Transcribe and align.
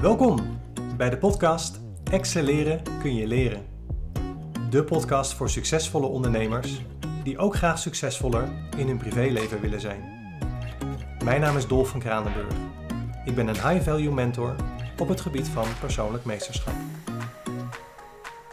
Welkom 0.00 0.60
bij 0.96 1.10
de 1.10 1.18
podcast 1.18 1.80
Excelleren 2.10 2.82
kun 3.02 3.14
je 3.14 3.26
leren. 3.26 3.66
De 4.70 4.84
podcast 4.84 5.34
voor 5.34 5.50
succesvolle 5.50 6.06
ondernemers 6.06 6.82
die 7.24 7.38
ook 7.38 7.56
graag 7.56 7.78
succesvoller 7.78 8.48
in 8.76 8.86
hun 8.86 8.96
privéleven 8.96 9.60
willen 9.60 9.80
zijn. 9.80 10.02
Mijn 11.24 11.40
naam 11.40 11.56
is 11.56 11.66
Dolf 11.66 11.88
van 11.88 12.00
Kranenburg. 12.00 12.54
Ik 13.24 13.34
ben 13.34 13.48
een 13.48 13.68
high-value 13.68 14.12
mentor 14.12 14.54
op 14.98 15.08
het 15.08 15.20
gebied 15.20 15.48
van 15.48 15.66
persoonlijk 15.80 16.24
meesterschap. 16.24 16.74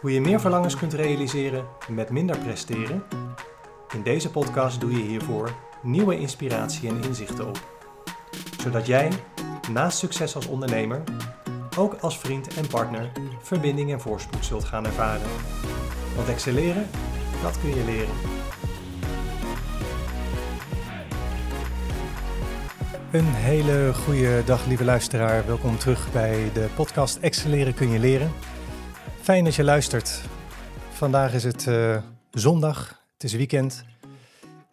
Hoe 0.00 0.12
je 0.12 0.20
meer 0.20 0.40
verlangens 0.40 0.76
kunt 0.76 0.92
realiseren 0.92 1.64
met 1.88 2.10
minder 2.10 2.38
presteren? 2.38 3.02
In 3.94 4.02
deze 4.02 4.30
podcast 4.30 4.80
doe 4.80 4.92
je 4.92 5.02
hiervoor 5.02 5.54
nieuwe 5.82 6.18
inspiratie 6.18 6.88
en 6.88 7.02
inzichten 7.02 7.46
op. 7.46 7.76
Zodat 8.60 8.86
jij, 8.86 9.10
naast 9.72 9.98
succes 9.98 10.34
als 10.34 10.46
ondernemer, 10.46 11.02
ook 11.78 11.94
als 11.94 12.18
vriend 12.18 12.54
en 12.54 12.66
partner 12.66 13.10
verbinding 13.42 13.92
en 13.92 14.00
voorspoed 14.00 14.44
zult 14.44 14.64
gaan 14.64 14.86
ervaren. 14.86 15.26
Want 16.16 16.28
excelleren, 16.28 16.86
dat 17.42 17.60
kun 17.60 17.68
je 17.68 17.84
leren. 17.84 18.14
Een 23.10 23.34
hele 23.34 23.94
goede 23.94 24.42
dag, 24.44 24.66
lieve 24.66 24.84
luisteraar. 24.84 25.46
Welkom 25.46 25.78
terug 25.78 26.12
bij 26.12 26.50
de 26.52 26.68
podcast 26.74 27.16
Excelleren 27.16 27.74
kun 27.74 27.90
je 27.90 27.98
leren. 27.98 28.32
Fijn 29.20 29.44
dat 29.44 29.54
je 29.54 29.64
luistert. 29.64 30.20
Vandaag 30.90 31.34
is 31.34 31.44
het 31.44 31.66
uh, 31.66 31.96
zondag, 32.30 33.02
het 33.12 33.24
is 33.24 33.32
weekend. 33.32 33.84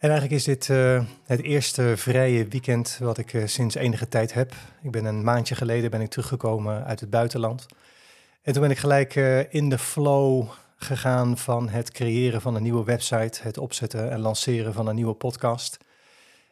En 0.05 0.11
eigenlijk 0.11 0.39
is 0.39 0.45
dit 0.47 0.67
uh, 0.67 1.03
het 1.23 1.41
eerste 1.41 1.93
vrije 1.97 2.47
weekend 2.47 2.97
wat 2.99 3.17
ik 3.17 3.33
uh, 3.33 3.47
sinds 3.47 3.75
enige 3.75 4.07
tijd 4.07 4.33
heb. 4.33 4.53
Ik 4.81 4.91
ben 4.91 5.05
een 5.05 5.23
maandje 5.23 5.55
geleden 5.55 5.91
ben 5.91 6.01
ik 6.01 6.09
teruggekomen 6.09 6.85
uit 6.85 6.99
het 6.99 7.09
buitenland. 7.09 7.65
En 8.41 8.53
toen 8.53 8.61
ben 8.61 8.71
ik 8.71 8.77
gelijk 8.77 9.15
uh, 9.15 9.53
in 9.53 9.69
de 9.69 9.77
flow 9.77 10.47
gegaan 10.75 11.37
van 11.37 11.69
het 11.69 11.91
creëren 11.91 12.41
van 12.41 12.55
een 12.55 12.63
nieuwe 12.63 12.83
website, 12.83 13.39
het 13.41 13.57
opzetten 13.57 14.11
en 14.11 14.19
lanceren 14.19 14.73
van 14.73 14.87
een 14.87 14.95
nieuwe 14.95 15.13
podcast. 15.13 15.77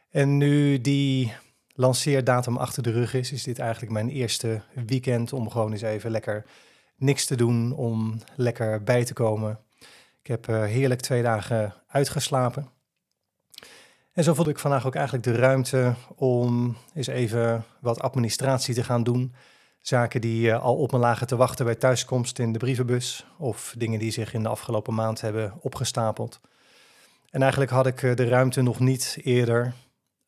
En 0.09 0.37
nu 0.37 0.81
die 0.81 1.33
lanceerdatum 1.75 2.57
achter 2.57 2.83
de 2.83 2.91
rug 2.91 3.13
is, 3.13 3.31
is 3.31 3.43
dit 3.43 3.59
eigenlijk 3.59 3.91
mijn 3.91 4.09
eerste 4.09 4.61
weekend 4.85 5.33
om 5.33 5.49
gewoon 5.49 5.71
eens 5.71 5.81
even 5.81 6.11
lekker 6.11 6.45
niks 6.95 7.25
te 7.25 7.35
doen, 7.35 7.73
om 7.73 8.19
lekker 8.35 8.83
bij 8.83 9.03
te 9.05 9.13
komen. 9.13 9.59
Ik 10.21 10.27
heb 10.27 10.45
heerlijk 10.45 11.01
twee 11.01 11.21
dagen 11.21 11.73
uitgeslapen. 11.87 12.72
En 14.13 14.23
zo 14.23 14.33
voelde 14.33 14.51
ik 14.51 14.59
vandaag 14.59 14.85
ook 14.85 14.95
eigenlijk 14.95 15.25
de 15.25 15.35
ruimte 15.35 15.93
om 16.15 16.77
eens 16.93 17.07
even 17.07 17.65
wat 17.79 18.01
administratie 18.01 18.73
te 18.73 18.83
gaan 18.83 19.03
doen. 19.03 19.33
Zaken 19.81 20.21
die 20.21 20.47
uh, 20.47 20.63
al 20.63 20.75
op 20.75 20.91
me 20.91 20.97
lagen 20.97 21.27
te 21.27 21.35
wachten 21.35 21.65
bij 21.65 21.75
thuiskomst 21.75 22.39
in 22.39 22.51
de 22.51 22.59
brievenbus. 22.59 23.25
Of 23.37 23.73
dingen 23.77 23.99
die 23.99 24.11
zich 24.11 24.33
in 24.33 24.43
de 24.43 24.49
afgelopen 24.49 24.93
maand 24.93 25.21
hebben 25.21 25.53
opgestapeld. 25.61 26.39
En 27.29 27.41
eigenlijk 27.41 27.71
had 27.71 27.85
ik 27.87 28.01
uh, 28.01 28.15
de 28.15 28.27
ruimte 28.27 28.61
nog 28.61 28.79
niet 28.79 29.17
eerder. 29.23 29.73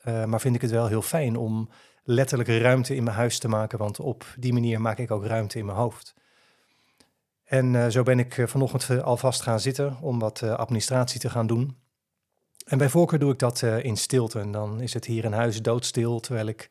Uh, 0.04 0.24
maar 0.26 0.42
vind 0.42 0.56
ik 0.56 0.62
het 0.62 0.72
wel 0.72 0.88
heel 0.88 1.02
fijn 1.02 1.38
om 1.38 1.70
letterlijk 2.04 2.50
ruimte 2.50 2.96
in 2.96 3.04
mijn 3.04 3.16
huis 3.16 3.40
te 3.40 3.48
maken. 3.48 3.78
Want 3.78 4.00
op 4.00 4.26
die 4.40 4.54
manier 4.54 4.82
maak 4.82 4.98
ik 4.98 5.12
ook 5.12 5.26
ruimte 5.26 5.60
in 5.60 5.66
mijn 5.66 5.78
hoofd. 5.78 6.14
En 7.44 7.92
zo 7.92 8.04
ben 8.04 8.20
ik 8.20 8.44
vanochtend 8.46 9.04
alvast 9.04 9.42
gaan 9.42 9.60
zitten 9.60 9.98
om 10.02 10.20
wat 10.20 10.44
administratie 10.44 11.20
te 11.20 11.30
gaan 11.30 11.48
doen. 11.48 11.78
En 12.66 12.78
bij 12.78 12.90
voorkeur 12.90 13.20
doe 13.20 13.32
ik 13.32 13.40
dat 13.40 13.62
uh, 13.62 13.84
in 13.84 13.98
stilte. 13.98 14.40
En 14.40 14.52
dan 14.52 14.82
is 14.82 14.94
het 14.94 15.06
hier 15.06 15.24
in 15.24 15.34
huis 15.34 15.62
doodstil, 15.62 16.20
terwijl 16.20 16.48
ik 16.48 16.70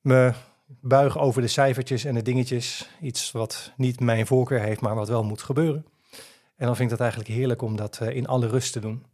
me 0.00 0.32
buig 0.66 1.18
over 1.18 1.42
de 1.42 1.48
cijfertjes 1.48 2.04
en 2.04 2.14
de 2.14 2.22
dingetjes. 2.22 2.90
Iets 3.00 3.32
wat 3.32 3.72
niet 3.76 4.00
mijn 4.00 4.26
voorkeur 4.26 4.60
heeft, 4.60 4.80
maar 4.80 4.94
wat 4.94 5.08
wel 5.08 5.24
moet 5.24 5.42
gebeuren. 5.42 5.86
En 6.56 6.66
dan 6.66 6.76
vind 6.76 6.90
ik 6.90 6.96
dat 6.98 7.06
eigenlijk 7.06 7.30
heerlijk 7.30 7.62
om 7.62 7.76
dat 7.76 7.98
uh, 8.02 8.16
in 8.16 8.26
alle 8.26 8.46
rust 8.46 8.72
te 8.72 8.80
doen. 8.80 9.06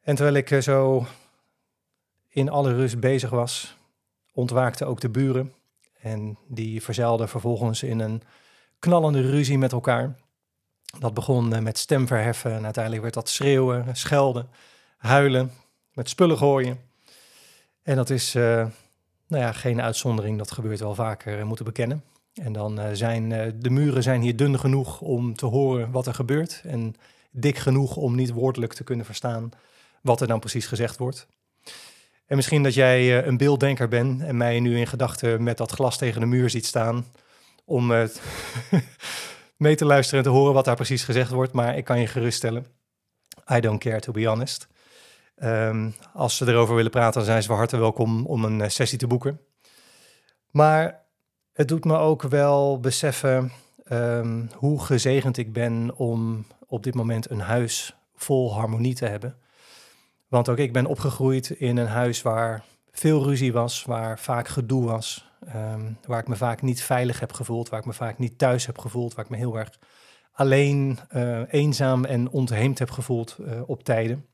En 0.00 0.14
terwijl 0.14 0.36
ik 0.36 0.50
uh, 0.50 0.60
zo 0.60 1.06
in 2.28 2.48
alle 2.48 2.74
rust 2.74 3.00
bezig 3.00 3.30
was, 3.30 3.76
ontwaakten 4.32 4.86
ook 4.86 5.00
de 5.00 5.08
buren. 5.08 5.52
En 6.00 6.38
die 6.48 6.82
verzeilden 6.82 7.28
vervolgens 7.28 7.82
in 7.82 7.98
een 7.98 8.22
knallende 8.78 9.20
ruzie 9.20 9.58
met 9.58 9.72
elkaar. 9.72 10.16
Dat 10.98 11.14
begon 11.14 11.54
eh, 11.54 11.60
met 11.60 11.78
stemverheffen 11.78 12.52
en 12.52 12.64
uiteindelijk 12.64 13.02
werd 13.02 13.14
dat 13.14 13.28
schreeuwen, 13.28 13.96
schelden, 13.96 14.48
huilen, 14.96 15.52
met 15.92 16.08
spullen 16.08 16.38
gooien. 16.38 16.80
En 17.82 17.96
dat 17.96 18.10
is 18.10 18.34
uh, 18.34 18.66
nou 19.26 19.42
ja, 19.42 19.52
geen 19.52 19.82
uitzondering, 19.82 20.38
dat 20.38 20.50
gebeurt 20.50 20.80
wel 20.80 20.94
vaker, 20.94 21.38
uh, 21.38 21.44
moeten 21.44 21.64
bekennen. 21.64 22.04
En 22.34 22.52
dan 22.52 22.80
zijn 22.96 23.28
de 23.60 23.70
muren 23.70 24.02
zijn 24.02 24.20
hier 24.20 24.36
dun 24.36 24.58
genoeg 24.58 25.00
om 25.00 25.34
te 25.34 25.46
horen 25.46 25.90
wat 25.90 26.06
er 26.06 26.14
gebeurt 26.14 26.60
en 26.64 26.94
dik 27.30 27.58
genoeg 27.58 27.96
om 27.96 28.14
niet 28.14 28.30
woordelijk 28.30 28.72
te 28.72 28.84
kunnen 28.84 29.06
verstaan 29.06 29.50
wat 30.02 30.20
er 30.20 30.26
dan 30.26 30.40
precies 30.40 30.66
gezegd 30.66 30.96
wordt. 30.96 31.26
En 32.26 32.36
misschien 32.36 32.62
dat 32.62 32.74
jij 32.74 33.26
een 33.26 33.36
beelddenker 33.36 33.88
bent 33.88 34.22
en 34.22 34.36
mij 34.36 34.60
nu 34.60 34.78
in 34.78 34.86
gedachten 34.86 35.42
met 35.42 35.56
dat 35.56 35.70
glas 35.70 35.98
tegen 35.98 36.20
de 36.20 36.26
muur 36.26 36.50
ziet 36.50 36.66
staan 36.66 37.06
om 37.64 37.92
mee 39.58 39.76
te 39.76 39.84
luisteren 39.84 40.24
en 40.24 40.30
te 40.30 40.36
horen 40.36 40.54
wat 40.54 40.64
daar 40.64 40.76
precies 40.76 41.04
gezegd 41.04 41.30
wordt. 41.30 41.52
Maar 41.52 41.76
ik 41.76 41.84
kan 41.84 42.00
je 42.00 42.06
geruststellen, 42.06 42.66
I 43.52 43.60
don't 43.60 43.80
care 43.80 44.00
to 44.00 44.12
be 44.12 44.26
honest. 44.26 44.68
Um, 45.42 45.94
als 46.12 46.36
ze 46.36 46.46
erover 46.46 46.74
willen 46.74 46.90
praten, 46.90 47.14
dan 47.14 47.24
zijn 47.24 47.42
ze 47.42 47.48
van 47.48 47.56
harte 47.56 47.76
welkom 47.76 48.26
om 48.26 48.44
een 48.44 48.60
eh, 48.60 48.68
sessie 48.68 48.98
te 48.98 49.06
boeken. 49.06 49.40
Maar 50.50 51.04
het 51.52 51.68
doet 51.68 51.84
me 51.84 51.96
ook 51.96 52.22
wel 52.22 52.80
beseffen 52.80 53.52
um, 53.92 54.50
hoe 54.54 54.84
gezegend 54.84 55.36
ik 55.36 55.52
ben 55.52 55.96
om 55.96 56.46
op 56.66 56.82
dit 56.82 56.94
moment 56.94 57.30
een 57.30 57.40
huis 57.40 57.96
vol 58.14 58.54
harmonie 58.54 58.94
te 58.94 59.06
hebben. 59.06 59.36
Want 60.28 60.48
ook 60.48 60.58
ik 60.58 60.72
ben 60.72 60.86
opgegroeid 60.86 61.50
in 61.50 61.76
een 61.76 61.86
huis 61.86 62.22
waar 62.22 62.64
veel 62.90 63.24
ruzie 63.24 63.52
was, 63.52 63.84
waar 63.84 64.18
vaak 64.18 64.48
gedoe 64.48 64.84
was, 64.84 65.27
Um, 65.54 65.98
waar 66.06 66.20
ik 66.20 66.28
me 66.28 66.36
vaak 66.36 66.62
niet 66.62 66.82
veilig 66.82 67.20
heb 67.20 67.32
gevoeld, 67.32 67.68
waar 67.68 67.80
ik 67.80 67.86
me 67.86 67.92
vaak 67.92 68.18
niet 68.18 68.38
thuis 68.38 68.66
heb 68.66 68.78
gevoeld, 68.78 69.14
waar 69.14 69.24
ik 69.24 69.30
me 69.30 69.36
heel 69.36 69.58
erg 69.58 69.78
alleen, 70.32 70.98
uh, 71.12 71.40
eenzaam 71.48 72.04
en 72.04 72.30
ontheemd 72.30 72.78
heb 72.78 72.90
gevoeld 72.90 73.36
uh, 73.40 73.60
op 73.66 73.84
tijden. 73.84 74.26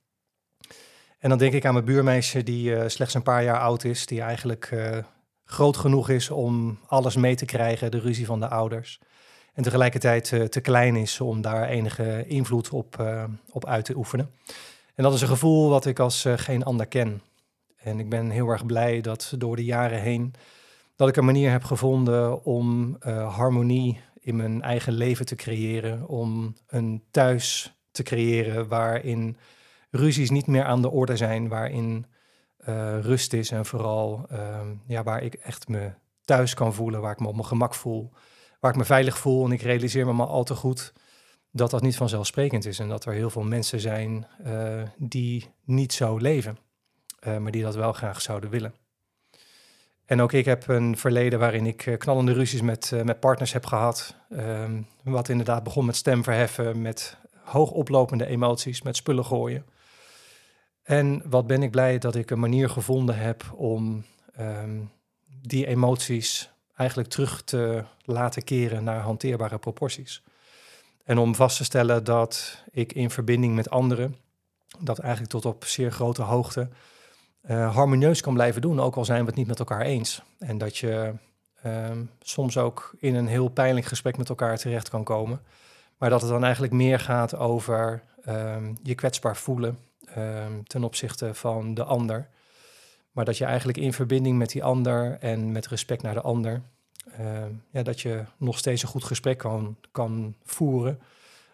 En 1.19 1.29
dan 1.29 1.39
denk 1.39 1.53
ik 1.53 1.65
aan 1.65 1.73
mijn 1.73 1.85
buurmeisje 1.85 2.43
die 2.43 2.71
uh, 2.71 2.83
slechts 2.87 3.15
een 3.15 3.23
paar 3.23 3.45
jaar 3.45 3.59
oud 3.59 3.85
is, 3.85 4.07
die 4.07 4.21
eigenlijk 4.21 4.75
groot 5.45 5.77
genoeg 5.77 6.09
is 6.09 6.31
om 6.31 6.79
alles 6.87 7.17
mee 7.17 7.35
te 7.35 7.45
krijgen, 7.45 7.91
de 7.91 7.99
ruzie 7.99 8.27
van 8.27 8.41
de 8.41 8.49
ouders. 8.49 9.01
En 9.53 9.63
tegelijkertijd 9.63 10.51
te 10.51 10.61
klein 10.61 10.97
is 10.97 11.21
om 11.21 11.41
daar 11.41 11.69
enige 11.69 12.25
invloed 12.27 12.71
op, 12.71 13.05
op 13.51 13.67
uit 13.67 13.85
te 13.85 13.97
oefenen. 13.97 14.31
En 14.95 15.03
dat 15.03 15.15
is 15.15 15.21
een 15.21 15.29
gevoel 15.29 15.69
wat 15.69 15.87
ik 15.87 15.99
als 15.99 16.25
geen 16.37 16.65
ander 16.65 16.87
ken. 16.87 17.23
En 17.77 17.99
ik 17.99 18.09
ben 18.09 18.31
heel 18.31 18.49
erg 18.49 18.67
blij 18.67 19.01
dat 19.01 19.35
door 19.39 19.57
de 19.57 19.65
jaren 19.65 20.01
heen 20.01 20.35
dat 20.97 21.09
ik 21.09 21.17
een 21.17 21.25
manier 21.25 21.51
heb 21.51 21.65
gevonden 21.65 22.45
om 22.45 22.97
uh, 23.01 23.35
harmonie 23.35 24.01
in 24.21 24.37
mijn 24.37 24.63
eigen 24.63 24.93
leven 24.93 25.27
te 25.27 25.35
creëren, 25.35 26.07
om 26.07 26.57
een 26.67 27.05
thuis 27.11 27.79
te 27.91 28.03
creëren 28.03 28.69
waarin 28.69 29.37
ruzies 29.91 30.31
niet 30.31 30.47
meer 30.47 30.65
aan 30.65 30.83
de 30.83 30.91
orde 30.91 31.17
zijn, 31.17 31.49
waarin 31.49 32.07
uh, 32.69 33.01
rust 33.01 33.33
is 33.33 33.51
en 33.51 33.67
vooral 33.67 34.27
uh, 34.33 34.61
ja, 34.87 35.03
waar 35.03 35.23
ik 35.23 35.35
echt 35.35 35.69
me 35.69 35.93
thuis 36.25 36.55
kan 36.55 36.75
voelen, 36.75 37.01
waar 37.01 37.13
ik 37.13 37.21
me 37.21 37.29
op 37.29 37.35
mijn 37.35 37.47
gemak 37.47 37.75
voel, 37.75 38.13
waar 38.61 38.71
ik 38.71 38.77
me 38.77 38.85
veilig 38.85 39.19
voel. 39.19 39.45
En 39.45 39.53
ik 39.53 39.63
realiseer 39.63 40.07
me 40.07 40.13
maar 40.13 40.27
al 40.27 40.45
te 40.45 40.55
goed 40.55 40.93
dat 41.51 41.71
dat 41.71 41.83
niet 41.83 41.97
vanzelfsprekend 41.97 42.65
is 42.65 42.79
en 42.79 42.89
dat 42.89 43.05
er 43.05 43.13
heel 43.13 43.31
veel 43.31 43.43
mensen 43.43 43.81
zijn 43.81 44.27
uh, 44.47 44.83
die 44.97 45.55
niet 45.65 45.93
zo 45.93 46.17
leven, 46.17 46.59
maar 47.39 47.51
die 47.51 47.63
dat 47.63 47.75
wel 47.75 47.93
graag 47.93 48.21
zouden 48.21 48.51
willen. 48.51 48.75
En 50.05 50.21
ook 50.21 50.33
ik 50.33 50.45
heb 50.45 50.69
een 50.69 50.97
verleden 50.97 51.39
waarin 51.39 51.67
ik 51.67 51.87
eh, 51.87 51.99
knallende 51.99 52.33
ruzies 52.33 52.61
met, 52.61 52.91
uh, 52.95 53.03
met 53.03 53.21
partners 53.21 53.53
heb 53.53 53.67
gehad. 53.67 54.17
Um, 54.33 54.87
wat 55.03 55.29
inderdaad 55.29 55.63
begon 55.63 55.85
met 55.85 55.97
stemverheffen, 55.97 56.83
met 56.83 57.17
hoog 57.45 57.71
oplopende 57.71 58.27
emoties, 58.27 58.83
met 58.83 58.97
spullen 58.97 59.25
gooien. 59.25 59.67
En 60.83 61.23
wat 61.25 61.47
ben 61.47 61.63
ik 61.63 61.71
blij 61.71 61.99
dat 61.99 62.15
ik 62.15 62.31
een 62.31 62.41
manier 62.41 62.71
gevonden 62.71 63.17
heb 63.17 63.53
om 63.55 64.05
um, 64.41 64.91
die 65.43 65.67
emoties 65.67 66.51
eigenlijk 66.77 67.09
terug 67.09 67.43
te 67.43 67.85
laten 68.03 68.45
keren 68.45 68.85
naar 68.85 69.01
hanteerbare 69.01 69.59
proporties. 69.59 70.23
En 71.05 71.19
om 71.19 71.35
vast 71.35 71.57
te 71.57 71.65
stellen 71.65 72.05
dat 72.05 72.63
ik 72.71 72.93
in 72.93 73.11
verbinding 73.11 73.55
met 73.55 73.71
anderen, 73.71 74.17
dat 74.79 74.99
eigenlijk 74.99 75.31
tot 75.31 75.45
op 75.45 75.65
zeer 75.65 75.93
grote 75.93 76.23
hoogte, 76.23 76.69
uh, 77.51 77.75
harmonieus 77.75 78.21
kan 78.21 78.35
blijven 78.35 78.61
doen, 78.61 78.81
ook 78.81 78.97
al 78.97 79.05
zijn 79.05 79.21
we 79.21 79.27
het 79.27 79.35
niet 79.35 79.47
met 79.47 79.59
elkaar 79.59 79.81
eens. 79.81 80.23
En 80.39 80.59
dat 80.59 80.77
je 80.77 81.13
um, 81.67 82.11
soms 82.23 82.59
ook 82.59 82.95
in 82.99 83.15
een 83.15 83.27
heel 83.27 83.49
pijnlijk 83.49 83.87
gesprek 83.87 84.17
met 84.17 84.29
elkaar 84.29 84.59
terecht 84.59 84.89
kan 84.89 85.05
komen. 85.05 85.41
Maar 85.99 86.11
dat 86.11 86.21
het 86.21 86.31
dan 86.31 86.45
eigenlijk 86.45 86.73
meer 86.73 87.01
gaat 87.01 87.37
over 87.37 88.03
um, 88.29 88.77
je 88.83 88.95
kwetsbaar 88.95 89.37
voelen 89.37 89.79
um, 90.19 90.67
ten 90.67 90.85
opzichte 90.85 91.35
van 91.35 91.75
de 91.75 91.85
ander. 91.85 92.29
Maar 93.13 93.25
dat 93.25 93.39
je 93.39 93.45
eigenlijk 93.45 93.79
in 93.79 93.93
verbinding 93.93 94.39
met 94.39 94.51
die 94.51 94.65
ander 94.65 95.17
en 95.21 95.53
met 95.53 95.67
respect 95.67 96.03
naar 96.03 96.15
de 96.15 96.21
ander 96.21 96.63
Ehm, 97.19 97.53
ja, 97.71 97.83
dat 97.83 98.01
je 98.01 98.25
nog 98.37 98.59
steeds 98.59 98.83
een 98.83 98.89
goed 98.89 99.05
gesprek 99.05 99.39
kan, 99.39 99.77
kan 99.91 100.35
voeren. 100.45 101.01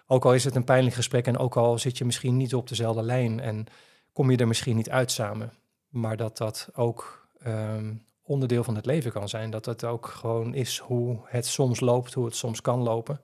Ook 0.07 0.25
al 0.25 0.35
is 0.35 0.45
het 0.45 0.55
een 0.55 0.65
pijnlijk 0.65 0.95
gesprek 0.95 1.27
en 1.27 1.39
ook 1.39 1.57
al 1.57 1.79
zit 1.79 1.99
je 1.99 2.05
misschien 2.05 2.37
niet 2.37 2.55
op 2.55 2.69
dezelfde 2.69 3.03
lijn 3.03 3.41
en 3.41 3.67
kom 4.13 4.31
je 4.31 4.37
er 4.37 4.49
misschien 4.49 4.77
niet 4.77 4.91
uit 4.91 5.11
samen. 5.11 5.53
Maar 5.91 6.17
dat 6.17 6.37
dat 6.37 6.69
ook 6.75 7.29
ehm, 7.39 7.95
onderdeel 8.23 8.65
van 8.65 8.77
het 8.77 8.87
leven 8.87 9.13
kan 9.13 9.29
zijn. 9.29 9.51
Dat 9.51 9.65
het 9.65 9.85
ook 9.85 10.07
gewoon 10.07 10.55
is 10.55 10.79
hoe 10.79 11.19
het 11.25 11.47
soms 11.47 11.81
loopt, 11.81 12.15
hoe 12.15 12.25
het 12.25 12.37
soms 12.37 12.61
kan 12.61 12.79
lopen. 12.79 13.21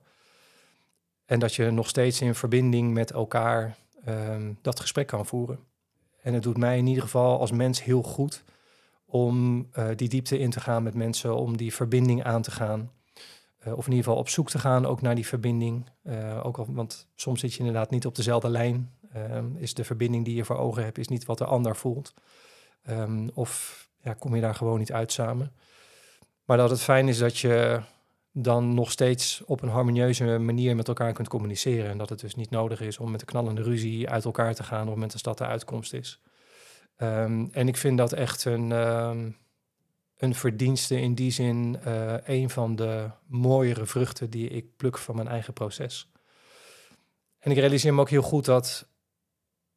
En 1.25 1.39
dat 1.39 1.55
je 1.55 1.71
nog 1.71 1.87
steeds 1.87 2.21
in 2.21 2.35
verbinding 2.35 2.93
met 2.93 3.11
elkaar 3.11 3.77
ehm, 4.05 4.53
dat 4.61 4.79
gesprek 4.79 5.07
kan 5.07 5.25
voeren. 5.25 5.59
En 6.21 6.33
het 6.33 6.43
doet 6.43 6.57
mij 6.57 6.77
in 6.77 6.87
ieder 6.87 7.03
geval 7.03 7.39
als 7.39 7.51
mens 7.51 7.83
heel 7.83 8.03
goed 8.03 8.43
om 9.05 9.67
uh, 9.77 9.87
die 9.95 10.09
diepte 10.09 10.39
in 10.39 10.49
te 10.49 10.59
gaan 10.59 10.83
met 10.83 10.93
mensen, 10.93 11.35
om 11.35 11.57
die 11.57 11.73
verbinding 11.73 12.23
aan 12.23 12.41
te 12.41 12.51
gaan. 12.51 12.91
Uh, 13.67 13.77
of 13.77 13.85
in 13.85 13.91
ieder 13.91 14.05
geval 14.05 14.19
op 14.19 14.29
zoek 14.29 14.49
te 14.49 14.59
gaan 14.59 14.85
ook 14.85 15.01
naar 15.01 15.15
die 15.15 15.27
verbinding. 15.27 15.89
Uh, 16.03 16.45
ook 16.45 16.57
al, 16.57 16.65
want 16.69 17.07
soms 17.15 17.39
zit 17.39 17.53
je 17.53 17.59
inderdaad 17.59 17.89
niet 17.89 18.05
op 18.05 18.15
dezelfde 18.15 18.49
lijn. 18.49 18.91
Ehm, 19.13 19.55
is 19.55 19.73
de 19.73 19.83
verbinding 19.83 20.25
die 20.25 20.35
je 20.35 20.45
voor 20.45 20.57
ogen 20.57 20.83
hebt, 20.83 20.97
is 20.97 21.07
niet 21.07 21.25
wat 21.25 21.37
de 21.37 21.45
ander 21.45 21.75
voelt. 21.75 22.13
Um, 22.89 23.29
of 23.33 23.85
ja, 24.01 24.13
kom 24.13 24.35
je 24.35 24.41
daar 24.41 24.55
gewoon 24.55 24.79
niet 24.79 24.91
uit 24.91 25.11
samen. 25.11 25.51
Maar 26.45 26.57
dat 26.57 26.69
het 26.69 26.81
fijn 26.81 27.07
is 27.07 27.17
dat 27.17 27.37
je 27.37 27.81
dan 28.31 28.73
nog 28.73 28.91
steeds 28.91 29.43
op 29.45 29.61
een 29.61 29.69
harmonieuze 29.69 30.37
manier 30.37 30.75
met 30.75 30.87
elkaar 30.87 31.13
kunt 31.13 31.27
communiceren. 31.27 31.89
En 31.89 31.97
dat 31.97 32.09
het 32.09 32.19
dus 32.19 32.35
niet 32.35 32.49
nodig 32.49 32.81
is 32.81 32.97
om 32.97 33.11
met 33.11 33.21
een 33.21 33.27
knallende 33.27 33.61
ruzie 33.61 34.09
uit 34.09 34.25
elkaar 34.25 34.55
te 34.55 34.63
gaan 34.63 34.81
op 34.81 34.85
het 34.85 34.93
moment 34.93 35.11
dat 35.11 35.23
dat 35.23 35.37
de 35.37 35.45
uitkomst 35.45 35.93
is. 35.93 36.21
Um, 36.97 37.49
en 37.51 37.67
ik 37.67 37.77
vind 37.77 37.97
dat 37.97 38.13
echt 38.13 38.45
een, 38.45 38.71
um, 38.71 39.37
een 40.17 40.35
verdienste 40.35 41.01
in 41.01 41.15
die 41.15 41.31
zin 41.31 41.79
uh, 41.87 42.13
een 42.23 42.49
van 42.49 42.75
de 42.75 43.09
mooiere 43.27 43.85
vruchten 43.85 44.29
die 44.29 44.49
ik 44.49 44.75
pluk 44.75 44.97
van 44.97 45.15
mijn 45.15 45.27
eigen 45.27 45.53
proces. 45.53 46.11
En 47.39 47.51
ik 47.51 47.57
realiseer 47.57 47.93
me 47.93 48.01
ook 48.01 48.09
heel 48.09 48.21
goed 48.21 48.45
dat 48.45 48.87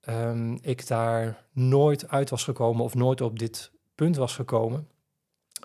um, 0.09 0.59
ik 0.63 0.87
daar 0.87 1.45
nooit 1.53 2.09
uit 2.09 2.31
was 2.31 2.45
gekomen 2.45 2.85
of 2.85 2.95
nooit 2.95 3.21
op 3.21 3.39
dit 3.39 3.71
punt 3.95 4.17
was 4.17 4.35
gekomen 4.35 4.89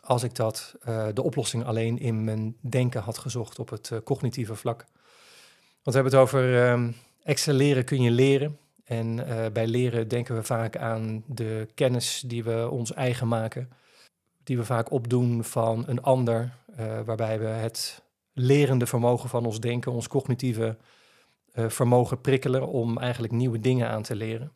als 0.05 0.23
ik 0.23 0.35
dat, 0.35 0.75
uh, 0.87 1.07
de 1.13 1.23
oplossing 1.23 1.65
alleen 1.65 1.99
in 1.99 2.23
mijn 2.23 2.55
denken 2.61 3.01
had 3.01 3.17
gezocht 3.17 3.59
op 3.59 3.69
het 3.69 3.89
uh, 3.89 3.99
cognitieve 4.03 4.55
vlak. 4.55 4.85
Want 5.83 5.95
we 5.95 6.01
hebben 6.01 6.11
het 6.11 6.21
over 6.21 6.69
um, 6.69 6.95
excelleren 7.23 7.85
kun 7.85 8.01
je 8.01 8.11
leren. 8.11 8.57
En 8.83 9.17
uh, 9.17 9.45
bij 9.53 9.67
leren 9.67 10.07
denken 10.07 10.35
we 10.35 10.43
vaak 10.43 10.77
aan 10.77 11.23
de 11.27 11.67
kennis 11.73 12.23
die 12.25 12.43
we 12.43 12.69
ons 12.69 12.93
eigen 12.93 13.27
maken, 13.27 13.69
die 14.43 14.57
we 14.57 14.65
vaak 14.65 14.91
opdoen 14.91 15.43
van 15.43 15.83
een 15.87 16.01
ander, 16.01 16.53
waarbij 17.05 17.39
we 17.39 17.45
het 17.45 18.03
lerende 18.33 18.85
vermogen 18.85 19.29
van 19.29 19.45
ons 19.45 19.59
denken, 19.59 19.91
ons 19.91 20.07
cognitieve 20.07 20.77
vermogen 21.55 22.21
prikkelen 22.21 22.67
om 22.67 22.97
eigenlijk 22.97 23.33
nieuwe 23.33 23.59
dingen 23.59 23.89
aan 23.89 24.03
te 24.03 24.15
leren. 24.15 24.51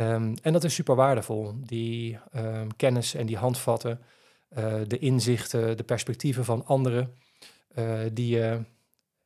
Um, 0.00 0.34
en 0.42 0.52
dat 0.52 0.64
is 0.64 0.74
super 0.74 0.94
waardevol, 0.94 1.54
die 1.60 2.18
um, 2.36 2.76
kennis 2.76 3.14
en 3.14 3.26
die 3.26 3.36
handvatten, 3.36 4.00
uh, 4.58 4.74
de 4.86 4.98
inzichten, 4.98 5.76
de 5.76 5.82
perspectieven 5.82 6.44
van 6.44 6.66
anderen, 6.66 7.14
uh, 7.78 8.00
die 8.12 8.36
je 8.36 8.64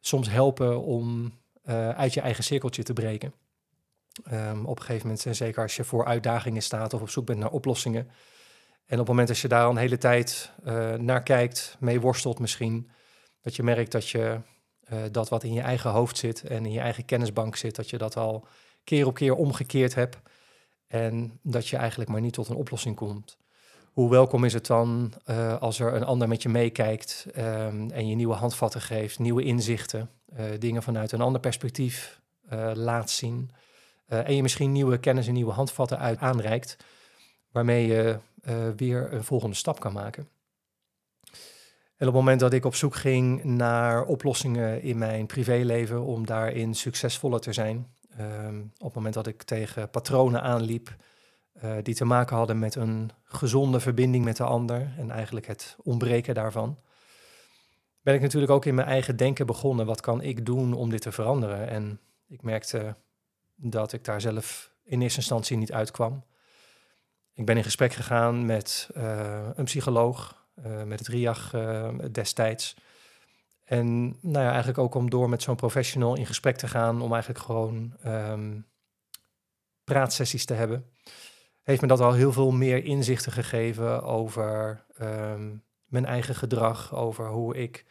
soms 0.01 0.31
helpen 0.31 0.83
om 0.83 1.41
uit 1.95 2.15
je 2.15 2.21
eigen 2.21 2.45
cirkeltje 2.45 2.83
te 2.83 2.93
breken. 2.93 3.35
Um, 4.33 4.67
op 4.67 4.79
een 4.79 4.85
gegeven 4.85 5.07
moment, 5.07 5.27
en 5.27 5.35
zeker 5.35 5.63
als 5.63 5.77
je 5.77 5.85
voor 5.85 6.05
uitdagingen 6.05 6.63
staat 6.63 6.95
of 6.95 7.01
op 7.01 7.11
zoek 7.11 7.27
bent 7.27 7.39
naar 7.39 7.51
oplossingen. 7.51 8.09
En 8.87 8.93
op 8.93 8.99
het 8.99 9.09
moment 9.09 9.29
dat 9.29 9.39
je 9.39 9.49
daar 9.49 9.69
een 9.69 9.77
hele 9.77 9.99
tijd 9.99 10.53
naar 10.99 11.23
kijkt, 11.23 11.77
mee 11.81 12.01
worstelt 12.01 12.39
misschien, 12.39 12.91
dat 13.41 13.57
je 13.57 13.63
merkt 13.63 13.93
dat 13.93 14.09
je 14.09 14.41
dat 15.11 15.29
wat 15.29 15.45
in 15.45 15.53
je 15.53 15.61
eigen 15.61 15.91
hoofd 15.91 16.19
zit 16.19 16.43
en 16.43 16.67
in 16.67 16.73
je 16.73 16.81
eigen 16.81 17.05
kennisbank 17.05 17.57
zit, 17.57 17.77
dat 17.77 17.91
je 17.91 17.99
dat 17.99 18.17
al 18.17 18.47
keer 18.85 19.07
op 19.07 19.15
keer 19.15 19.35
omgekeerd 19.35 19.95
hebt. 19.95 20.17
En 20.87 21.39
dat 21.43 21.69
je 21.69 21.77
eigenlijk 21.77 22.11
maar 22.11 22.21
niet 22.21 22.33
tot 22.33 22.49
een 22.49 22.57
oplossing 22.57 22.97
komt. 22.97 23.37
Hoe 23.93 24.11
welkom 24.11 24.45
is 24.45 24.53
het 24.53 24.67
dan 24.67 25.13
uh, 25.27 25.61
als 25.61 25.79
er 25.79 25.95
een 25.95 26.05
ander 26.05 26.29
met 26.29 26.43
je 26.43 26.49
meekijkt 26.49 27.27
um, 27.37 27.91
en 27.91 28.09
je 28.09 28.15
nieuwe 28.15 28.35
handvatten 28.35 28.81
geeft, 28.81 29.19
nieuwe 29.19 29.43
inzichten, 29.43 30.11
uh, 30.39 30.45
dingen 30.59 30.83
vanuit 30.83 31.13
een 31.13 31.21
ander 31.21 31.41
perspectief 31.41 32.21
laat 32.75 33.11
zien. 33.11 33.51
en 34.07 34.37
je 34.37 34.43
misschien 34.43 34.73
nieuwe 34.73 34.99
kennis 34.99 35.27
en 35.27 35.33
nieuwe 35.33 35.53
handvatten 35.53 35.99
uit 35.99 36.19
aanreikt, 36.19 36.77
waarmee 37.51 37.87
je 37.87 38.19
weer 38.77 39.13
een 39.13 39.25
volgende 39.25 39.57
stap 39.57 39.81
kan 39.81 39.93
maken. 39.93 40.29
Op 42.03 42.09
het 42.09 42.17
moment 42.17 42.41
dat 42.41 42.53
ik 42.53 42.65
op 42.65 42.75
zoek 42.75 42.95
ging 42.95 43.45
naar 43.45 44.05
oplossingen 44.05 44.83
in 44.83 44.99
mijn 44.99 45.27
privéleven 45.27 46.03
om 46.03 46.27
daarin 46.27 46.75
succesvoller 46.75 47.41
te 47.41 47.53
zijn, 47.53 47.87
Um, 48.21 48.73
op 48.79 48.85
het 48.85 48.95
moment 48.95 49.15
dat 49.15 49.27
ik 49.27 49.43
tegen 49.43 49.91
patronen 49.91 50.43
aanliep 50.43 50.97
uh, 51.65 51.75
die 51.83 51.95
te 51.95 52.05
maken 52.05 52.37
hadden 52.37 52.59
met 52.59 52.75
een 52.75 53.11
gezonde 53.25 53.81
verbinding 53.81 54.25
met 54.25 54.37
de 54.37 54.45
ander 54.45 54.93
en 54.99 55.11
eigenlijk 55.11 55.47
het 55.47 55.77
ontbreken 55.83 56.35
daarvan, 56.35 56.79
ben 58.03 58.15
ik 58.15 58.21
natuurlijk 58.21 58.53
ook 58.53 58.65
in 58.65 58.75
mijn 58.75 58.87
eigen 58.87 59.17
denken 59.17 59.47
begonnen. 59.47 59.87
Wat 59.87 60.01
kan 60.01 60.23
ik 60.23 60.47
doen 60.47 60.73
om 60.73 60.91
dit 60.91 61.01
te 61.01 61.13
veranderen? 61.13 61.69
En 61.69 62.01
ik 62.29 62.43
merkte 62.43 62.97
dat 63.55 63.93
ik 63.93 64.05
daar 64.05 64.21
zelf 64.21 64.73
in 64.85 65.03
eerste 65.03 65.19
instantie 65.19 65.57
niet 65.57 65.73
uitkwam. 65.73 66.25
Ik 67.35 67.47
ben 67.47 67.57
in 67.57 67.65
gesprek 67.65 67.93
gegaan 67.93 68.47
met 68.47 68.91
uh, 68.97 69.49
een 69.55 69.65
psycholoog, 69.65 70.42
met 70.85 70.99
het 70.99 71.09
RIAG 71.09 71.51
destijds. 72.13 72.77
En 73.65 74.17
nou 74.21 74.45
ja, 74.45 74.49
eigenlijk 74.49 74.79
ook 74.79 74.95
om 74.95 75.11
door 75.11 75.29
met 75.29 75.43
zo'n 75.43 75.57
professional 75.57 76.17
in 76.17 76.27
gesprek 76.27 76.57
te 76.57 76.69
gaan, 76.69 77.03
om 77.03 77.13
eigenlijk 77.13 77.45
gewoon 77.45 77.97
um, 78.07 78.67
praatsessies 79.85 80.45
te 80.45 80.55
hebben, 80.55 80.87
heeft 81.63 81.81
me 81.81 81.87
dat 81.87 82.01
al 82.01 82.13
heel 82.13 82.33
veel 82.33 82.51
meer 82.51 82.85
inzichten 82.85 83.33
gegeven 83.33 84.03
over 84.03 84.85
um, 85.01 85.63
mijn 85.85 86.07
eigen 86.07 86.35
gedrag, 86.35 86.95
over 86.95 87.29
hoe 87.29 87.57
ik 87.57 87.85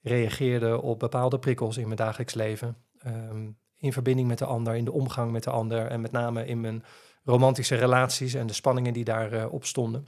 reageerde 0.00 0.80
op 0.80 0.98
bepaalde 0.98 1.38
prikkels 1.38 1.76
in 1.76 1.84
mijn 1.84 1.96
dagelijks 1.96 2.34
leven. 2.34 2.76
Um, 3.06 3.58
in 3.76 3.92
verbinding 3.92 4.28
met 4.28 4.38
de 4.38 4.44
ander, 4.44 4.74
in 4.74 4.84
de 4.84 4.92
omgang 4.92 5.32
met 5.32 5.42
de 5.42 5.50
ander 5.50 5.86
en 5.86 6.00
met 6.00 6.12
name 6.12 6.46
in 6.46 6.60
mijn 6.60 6.84
romantische 7.24 7.74
relaties 7.74 8.34
en 8.34 8.46
de 8.46 8.52
spanningen 8.52 8.92
die 8.92 9.04
daarop 9.04 9.62
uh, 9.62 9.66
stonden. 9.66 10.06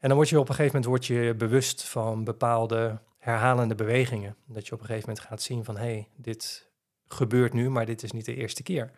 En 0.00 0.08
dan 0.08 0.16
word 0.16 0.28
je 0.28 0.38
op 0.38 0.48
een 0.48 0.54
gegeven 0.54 0.80
moment 0.80 0.90
word 0.90 1.06
je 1.06 1.34
bewust 1.34 1.82
van 1.82 2.24
bepaalde 2.24 2.98
herhalende 3.18 3.74
bewegingen. 3.74 4.36
Dat 4.46 4.66
je 4.66 4.72
op 4.72 4.80
een 4.80 4.86
gegeven 4.86 5.08
moment 5.08 5.26
gaat 5.26 5.42
zien 5.42 5.64
van 5.64 5.76
hé, 5.76 5.82
hey, 5.82 6.08
dit 6.16 6.68
gebeurt 7.06 7.52
nu, 7.52 7.70
maar 7.70 7.86
dit 7.86 8.02
is 8.02 8.12
niet 8.12 8.24
de 8.24 8.34
eerste 8.34 8.62
keer. 8.62 8.90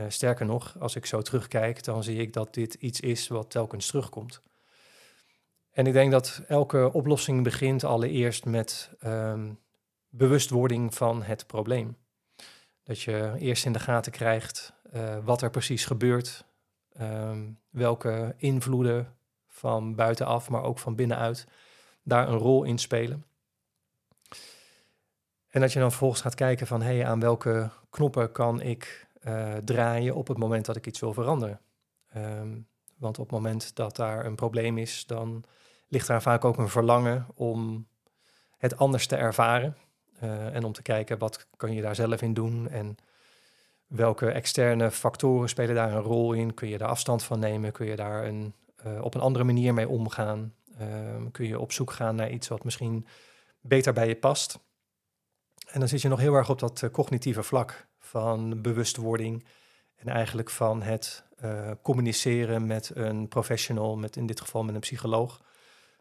Uh, 0.00 0.06
sterker 0.08 0.46
nog, 0.46 0.76
als 0.78 0.96
ik 0.96 1.06
zo 1.06 1.22
terugkijk, 1.22 1.84
dan 1.84 2.02
zie 2.02 2.18
ik 2.18 2.32
dat 2.32 2.54
dit 2.54 2.74
iets 2.74 3.00
is 3.00 3.28
wat 3.28 3.50
telkens 3.50 3.86
terugkomt. 3.86 4.42
En 5.70 5.86
ik 5.86 5.92
denk 5.92 6.10
dat 6.10 6.42
elke 6.48 6.92
oplossing 6.92 7.44
begint 7.44 7.84
allereerst 7.84 8.44
met 8.44 8.90
um, 9.04 9.58
bewustwording 10.08 10.94
van 10.94 11.22
het 11.22 11.46
probleem. 11.46 11.96
Dat 12.82 13.00
je 13.00 13.34
eerst 13.38 13.64
in 13.64 13.72
de 13.72 13.78
gaten 13.78 14.12
krijgt 14.12 14.72
uh, 14.92 15.16
wat 15.24 15.42
er 15.42 15.50
precies 15.50 15.84
gebeurt, 15.84 16.44
um, 17.00 17.58
welke 17.70 18.34
invloeden 18.36 19.18
van 19.60 19.94
buitenaf, 19.94 20.50
maar 20.50 20.62
ook 20.62 20.78
van 20.78 20.94
binnenuit, 20.94 21.46
daar 22.02 22.28
een 22.28 22.38
rol 22.38 22.64
in 22.64 22.78
spelen. 22.78 23.24
En 25.48 25.60
dat 25.60 25.72
je 25.72 25.78
dan 25.78 25.90
vervolgens 25.90 26.20
gaat 26.20 26.34
kijken 26.34 26.66
van 26.66 26.82
hé, 26.82 26.96
hey, 26.96 27.06
aan 27.06 27.20
welke 27.20 27.70
knoppen 27.90 28.32
kan 28.32 28.60
ik 28.60 29.06
uh, 29.24 29.54
draaien 29.54 30.14
op 30.14 30.28
het 30.28 30.38
moment 30.38 30.64
dat 30.64 30.76
ik 30.76 30.86
iets 30.86 31.00
wil 31.00 31.12
veranderen. 31.12 31.60
Um, 32.16 32.66
want 32.96 33.18
op 33.18 33.24
het 33.24 33.34
moment 33.34 33.76
dat 33.76 33.96
daar 33.96 34.24
een 34.24 34.34
probleem 34.34 34.78
is, 34.78 35.06
dan 35.06 35.44
ligt 35.88 36.06
daar 36.06 36.22
vaak 36.22 36.44
ook 36.44 36.58
een 36.58 36.68
verlangen 36.68 37.26
om 37.34 37.86
het 38.56 38.76
anders 38.76 39.06
te 39.06 39.16
ervaren. 39.16 39.76
Uh, 40.22 40.54
en 40.54 40.64
om 40.64 40.72
te 40.72 40.82
kijken 40.82 41.18
wat 41.18 41.46
kan 41.56 41.72
je 41.72 41.82
daar 41.82 41.94
zelf 41.94 42.22
in 42.22 42.34
doen 42.34 42.68
en 42.68 42.96
welke 43.86 44.30
externe 44.30 44.90
factoren 44.90 45.48
spelen 45.48 45.74
daar 45.74 45.92
een 45.92 46.02
rol 46.02 46.32
in. 46.32 46.54
Kun 46.54 46.68
je 46.68 46.78
daar 46.78 46.88
afstand 46.88 47.22
van 47.22 47.38
nemen? 47.38 47.72
Kun 47.72 47.86
je 47.86 47.96
daar 47.96 48.24
een, 48.24 48.54
uh, 48.86 49.04
op 49.04 49.14
een 49.14 49.20
andere 49.20 49.44
manier 49.44 49.74
mee 49.74 49.88
omgaan? 49.88 50.54
Um, 50.80 51.30
kun 51.30 51.46
je 51.46 51.58
op 51.58 51.72
zoek 51.72 51.92
gaan 51.92 52.14
naar 52.14 52.30
iets 52.30 52.48
wat 52.48 52.64
misschien 52.64 53.06
beter 53.60 53.92
bij 53.92 54.08
je 54.08 54.16
past? 54.16 54.58
En 55.66 55.80
dan 55.80 55.88
zit 55.88 56.02
je 56.02 56.08
nog 56.08 56.20
heel 56.20 56.34
erg 56.34 56.50
op 56.50 56.58
dat 56.58 56.82
uh, 56.82 56.90
cognitieve 56.90 57.42
vlak 57.42 57.86
van 57.98 58.62
bewustwording 58.62 59.46
en 59.96 60.08
eigenlijk 60.08 60.50
van 60.50 60.82
het 60.82 61.24
uh, 61.44 61.70
communiceren 61.82 62.66
met 62.66 62.90
een 62.94 63.28
professional, 63.28 63.96
met 63.96 64.16
in 64.16 64.26
dit 64.26 64.40
geval 64.40 64.64
met 64.64 64.74
een 64.74 64.80
psycholoog, 64.80 65.40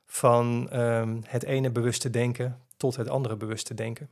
van 0.06 0.70
um, 0.80 1.22
het 1.26 1.44
ene 1.44 1.72
bewuste 1.72 2.10
denken 2.10 2.62
tot 2.78 2.96
het 2.96 3.10
andere 3.10 3.36
bewuste 3.36 3.74
denken. 3.74 4.10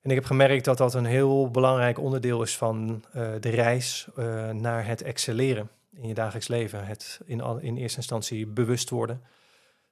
En 0.00 0.10
ik 0.10 0.14
heb 0.14 0.24
gemerkt 0.24 0.64
dat 0.64 0.78
dat 0.78 0.94
een 0.94 1.04
heel 1.04 1.50
belangrijk 1.50 1.98
onderdeel 1.98 2.42
is 2.42 2.56
van 2.56 3.04
de 3.12 3.48
reis 3.48 4.08
naar 4.52 4.86
het 4.86 5.02
excelleren 5.02 5.70
in 6.00 6.08
je 6.08 6.14
dagelijks 6.14 6.48
leven. 6.48 6.86
Het 6.86 7.20
in, 7.24 7.40
in 7.60 7.76
eerste 7.76 7.98
instantie 7.98 8.46
bewust 8.46 8.90
worden 8.90 9.22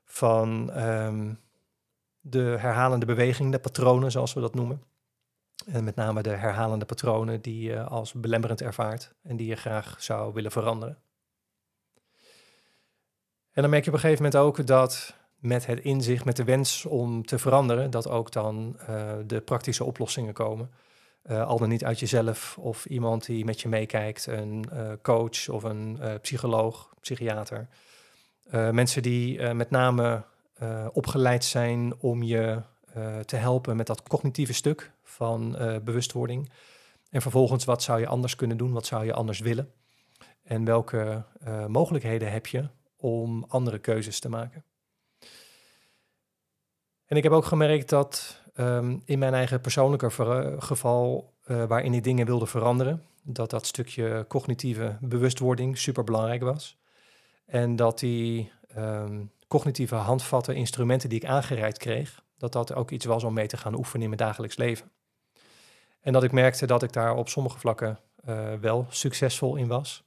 van 0.05 0.71
ehm, 0.71 1.35
de 2.21 2.57
herhalende 2.59 3.07
beweging, 3.07 3.53
de 3.53 3.59
patronen 3.59 4.11
zoals 4.11 4.33
we 4.33 4.41
dat 4.41 4.55
noemen. 4.55 4.83
En 5.67 5.85
met 5.85 5.95
name 5.95 6.23
de 6.23 6.31
herhalende 6.31 6.85
patronen 6.85 7.43
die 7.43 7.63
je 7.63 7.83
als 7.83 8.13
belemmerend 8.13 8.61
ervaart 8.61 9.15
en 9.23 9.37
die 9.37 9.47
je 9.47 9.57
graag 9.57 10.03
zou 10.03 10.33
willen 10.33 10.51
veranderen. 10.51 10.99
En 13.53 13.63
dan 13.63 13.71
merk 13.71 13.85
je 13.85 13.91
op 13.91 13.97
een 13.97 14.03
gegeven 14.03 14.25
moment 14.25 14.43
ook 14.43 14.67
dat 14.67 15.17
met 15.37 15.67
het 15.67 15.81
inzicht, 15.81 16.25
met 16.25 16.37
de 16.37 16.45
wens 16.45 16.85
om 16.85 17.27
te 17.27 17.39
veranderen, 17.39 17.91
dat 17.91 18.09
ook 18.09 18.33
dan 18.33 18.77
uh, 18.81 19.13
de 19.27 19.41
praktische 19.41 19.85
oplossingen 19.85 20.35
komen. 20.35 20.71
Uh, 21.31 21.47
al 21.47 21.59
dan 21.59 21.69
niet 21.69 21.85
uit 21.85 21.99
jezelf 21.99 22.59
of 22.59 22.87
iemand 22.87 23.27
die 23.27 23.45
met 23.45 23.61
je 23.61 23.69
meekijkt, 23.69 24.27
een 24.27 24.67
uh, 24.73 24.93
coach 25.03 25.49
of 25.49 25.63
een 25.63 25.99
psycholoog, 26.21 26.95
psychiater. 27.01 27.69
mensen 28.51 29.03
die 29.03 29.55
met 29.55 29.71
name 29.71 30.25
opgeleid 30.93 31.45
zijn 31.45 31.95
om 31.99 32.23
je 32.23 32.63
te 33.25 33.37
helpen 33.37 33.77
met 33.77 33.87
dat 33.87 34.03
cognitieve 34.03 34.53
stuk 34.53 34.93
van 35.03 35.57
bewustwording. 35.85 36.51
En 37.11 37.23
vervolgens, 37.23 37.65
wat 37.65 37.83
zou 37.83 38.01
je 38.01 38.07
anders 38.07 38.37
kunnen 38.37 38.57
doen? 38.57 38.73
Wat 38.73 38.87
zou 38.87 39.05
je 39.05 39.13
anders 39.13 39.39
willen? 39.39 39.73
En 40.43 40.65
welke 40.65 41.25
mogelijkheden 41.69 42.33
heb 42.33 42.47
je 42.47 42.69
om 42.97 43.45
andere 43.49 43.79
keuzes 43.79 44.21
te 44.21 44.29
maken? 44.29 44.65
En 47.07 47.17
ik 47.17 47.23
heb 47.23 47.33
ook 47.33 47.45
gemerkt 47.45 47.89
dat 47.89 48.43
um, 48.61 49.03
in 49.05 49.19
mijn 49.19 49.35
eigen 49.35 49.61
persoonlijke 49.61 50.11
geval, 50.59 51.33
uh, 51.47 51.65
waarin 51.65 51.95
ik 51.95 52.05
dingen 52.05 52.27
wilde 52.27 52.47
veranderen, 52.47 53.03
dat 53.23 53.51
dat 53.51 53.67
stukje 53.67 54.25
cognitieve 54.29 54.97
bewustwording 55.01 55.79
super 55.79 56.05
belangrijk 56.05 56.43
was. 56.43 56.79
En 57.47 57.77
dat 57.77 57.99
die 57.99 58.53
um, 58.77 59.31
cognitieve 59.49 59.95
handvatten, 59.95 60.55
instrumenten 60.55 61.09
die 61.09 61.21
ik 61.21 61.29
aangereikt 61.29 61.79
kreeg, 61.79 62.23
dat 62.39 62.53
dat 62.53 62.75
ook 62.75 62.91
iets 62.91 63.05
was 63.05 63.25
om 63.25 63.35
mee 63.35 63.47
te 63.47 63.57
gaan 63.57 63.77
oefenen 63.77 64.03
in 64.03 64.09
mijn 64.09 64.21
dagelijks 64.29 64.57
leven. 64.57 64.91
En 66.01 66.13
dat 66.13 66.23
ik 66.23 66.33
merkte 66.33 66.67
dat 66.67 66.83
ik 66.83 66.93
daar 66.93 67.15
op 67.15 67.29
sommige 67.29 67.59
vlakken 67.59 67.99
uh, 68.29 68.53
wel 68.61 68.87
succesvol 68.89 69.57
in 69.57 69.67
was. 69.67 70.07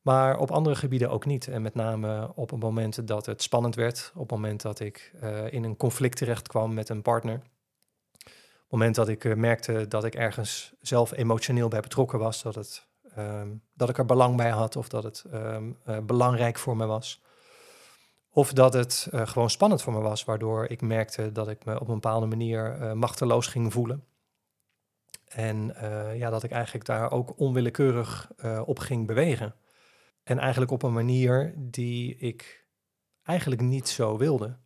Maar 0.00 0.38
op 0.38 0.50
andere 0.50 0.76
gebieden 0.76 1.10
ook 1.10 1.24
niet. 1.26 1.48
En 1.48 1.62
met 1.62 1.74
name 1.74 2.32
op 2.34 2.50
het 2.50 2.60
moment 2.60 3.06
dat 3.06 3.26
het 3.26 3.42
spannend 3.42 3.74
werd, 3.74 4.10
op 4.14 4.20
het 4.20 4.30
moment 4.30 4.62
dat 4.62 4.80
ik 4.80 5.12
uh, 5.22 5.52
in 5.52 5.64
een 5.64 5.76
conflict 5.76 6.16
terecht 6.16 6.48
kwam 6.48 6.74
met 6.74 6.88
een 6.88 7.02
partner. 7.02 7.42
Het 8.74 8.82
moment 8.82 8.98
dat 8.98 9.16
ik 9.16 9.24
uh, 9.24 9.34
merkte 9.34 9.88
dat 9.88 10.04
ik 10.04 10.14
ergens 10.14 10.74
zelf 10.80 11.12
emotioneel 11.12 11.68
bij 11.68 11.80
betrokken 11.80 12.18
was, 12.18 12.42
dat, 12.42 12.54
het, 12.54 12.88
um, 13.18 13.62
dat 13.74 13.88
ik 13.88 13.98
er 13.98 14.04
belang 14.04 14.36
bij 14.36 14.50
had 14.50 14.76
of 14.76 14.88
dat 14.88 15.02
het 15.02 15.24
um, 15.32 15.78
uh, 15.88 15.98
belangrijk 15.98 16.58
voor 16.58 16.76
me 16.76 16.86
was. 16.86 17.22
Of 18.30 18.52
dat 18.52 18.72
het 18.72 19.08
gewoon 19.12 19.50
spannend 19.50 19.82
voor 19.82 19.92
me 19.92 20.00
was, 20.00 20.24
waardoor 20.24 20.66
ik 20.66 20.80
merkte 20.80 21.32
dat 21.32 21.48
ik 21.48 21.64
me 21.64 21.80
op 21.80 21.88
een 21.88 21.94
bepaalde 21.94 22.26
manier 22.26 22.96
machteloos 22.96 23.46
ging 23.46 23.72
voelen. 23.72 24.04
En 25.24 25.74
ja, 26.16 26.30
dat 26.30 26.42
ik 26.42 26.50
eigenlijk 26.50 26.84
daar 26.84 27.10
ook 27.10 27.38
onwillekeurig 27.38 28.30
op 28.64 28.78
ging 28.78 29.06
bewegen. 29.06 29.54
En 30.22 30.38
eigenlijk 30.38 30.70
op 30.70 30.82
een 30.82 30.92
manier 30.92 31.54
die 31.56 32.16
ik 32.16 32.66
eigenlijk 33.22 33.60
niet 33.60 33.88
zo 33.88 34.18
wilde, 34.18 34.58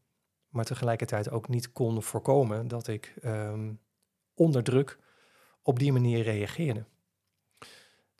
maar 0.48 0.64
tegelijkertijd 0.64 1.30
ook 1.30 1.48
niet 1.48 1.72
kon 1.72 2.02
voorkomen 2.02 2.68
dat 2.68 2.86
ik 2.86 3.14
um, 3.24 3.80
onder 4.38 4.62
druk 4.62 4.99
op 5.62 5.78
die 5.78 5.92
manier 5.92 6.23
reageerde. 6.23 6.85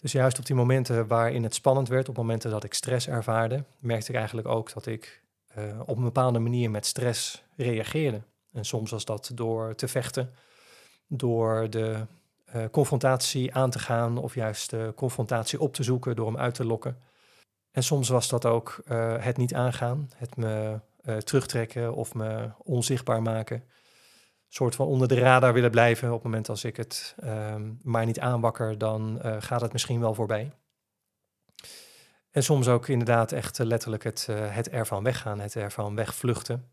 Dus 0.01 0.13
juist 0.13 0.39
op 0.39 0.47
die 0.47 0.57
momenten 0.57 1.07
waarin 1.07 1.43
het 1.43 1.55
spannend 1.55 1.89
werd, 1.89 2.09
op 2.09 2.17
momenten 2.17 2.51
dat 2.51 2.65
ik 2.65 2.75
stress 2.75 3.09
ervaarde, 3.09 3.65
merkte 3.79 4.11
ik 4.11 4.17
eigenlijk 4.17 4.49
ook 4.49 4.73
dat 4.73 4.87
ik 4.87 5.23
uh, 5.59 5.81
op 5.87 5.97
een 5.97 6.03
bepaalde 6.05 6.39
manier 6.39 6.71
met 6.71 6.87
stress 6.87 7.45
reageerde. 7.57 8.23
En 8.53 8.65
soms 8.65 8.91
was 8.91 9.05
dat 9.05 9.31
door 9.35 9.75
te 9.75 9.89
vechten, 9.89 10.35
door 11.07 11.71
de 11.71 12.07
uh, 12.55 12.65
confrontatie 12.71 13.55
aan 13.55 13.71
te 13.71 13.79
gaan 13.79 14.19
of 14.19 14.35
juist 14.35 14.71
de 14.71 14.93
confrontatie 14.97 15.61
op 15.61 15.75
te 15.75 15.83
zoeken, 15.83 16.17
door 16.17 16.27
hem 16.27 16.39
uit 16.39 16.55
te 16.55 16.65
lokken. 16.65 16.99
En 17.71 17.83
soms 17.83 18.09
was 18.09 18.29
dat 18.29 18.47
ook 18.47 18.83
uh, 18.89 19.15
het 19.19 19.37
niet 19.37 19.55
aangaan, 19.55 20.11
het 20.17 20.37
me 20.37 20.81
terugtrekken 21.25 21.95
of 21.95 22.15
me 22.15 22.51
onzichtbaar 22.59 23.23
maken. 23.23 23.63
Soort 24.49 24.75
van 24.75 24.87
onder 24.87 25.09
de 25.09 25.19
radar 25.19 25.52
willen 25.52 25.71
blijven. 25.71 26.09
Op 26.09 26.14
het 26.14 26.23
moment 26.23 26.49
als 26.49 26.64
ik 26.64 26.76
het 26.76 27.14
um, 27.25 27.78
maar 27.83 28.07
niet 28.07 28.21
aanwakker, 28.21 28.78
dan 28.78 29.21
uh, 29.25 29.37
gaat 29.38 29.61
het 29.61 29.73
misschien 29.73 30.00
wel 30.00 30.14
voorbij. 30.14 30.52
En 32.31 32.43
soms 32.43 32.69
ook 32.69 32.88
inderdaad 32.88 33.33
echt 33.33 33.59
letterlijk 33.59 34.05
het, 34.05 34.26
het 34.31 34.69
ervan 34.69 35.02
weggaan, 35.02 35.40
het 35.40 35.57
ervan 35.57 35.95
wegvluchten. 35.95 36.73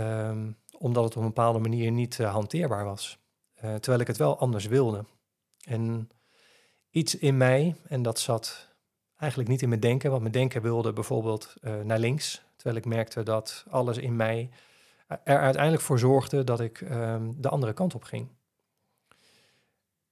Um, 0.00 0.62
omdat 0.78 1.04
het 1.04 1.16
op 1.16 1.22
een 1.22 1.28
bepaalde 1.28 1.58
manier 1.58 1.90
niet 1.90 2.18
hanteerbaar 2.18 2.84
was. 2.84 3.18
terwijl 3.54 4.00
ik 4.00 4.06
het 4.06 4.16
wel 4.16 4.38
anders 4.38 4.66
wilde. 4.66 5.04
En 5.64 6.08
iets 6.90 7.18
in 7.18 7.36
mij, 7.36 7.76
en 7.88 8.02
dat 8.02 8.18
zat 8.18 8.68
eigenlijk 9.16 9.50
niet 9.50 9.62
in 9.62 9.68
mijn 9.68 9.80
denken, 9.80 10.10
want 10.10 10.22
mijn 10.22 10.32
denken 10.32 10.62
wilde 10.62 10.92
bijvoorbeeld 10.92 11.54
naar 11.82 11.98
links, 11.98 12.42
terwijl 12.56 12.76
ik 12.76 12.84
merkte 12.84 13.22
dat 13.22 13.64
alles 13.70 13.96
in 13.96 14.16
mij 14.16 14.50
er 15.24 15.38
uiteindelijk 15.38 15.82
voor 15.82 15.98
zorgde 15.98 16.44
dat 16.44 16.60
ik 16.60 16.80
um, 16.80 17.40
de 17.40 17.48
andere 17.48 17.72
kant 17.72 17.94
op 17.94 18.02
ging. 18.04 18.28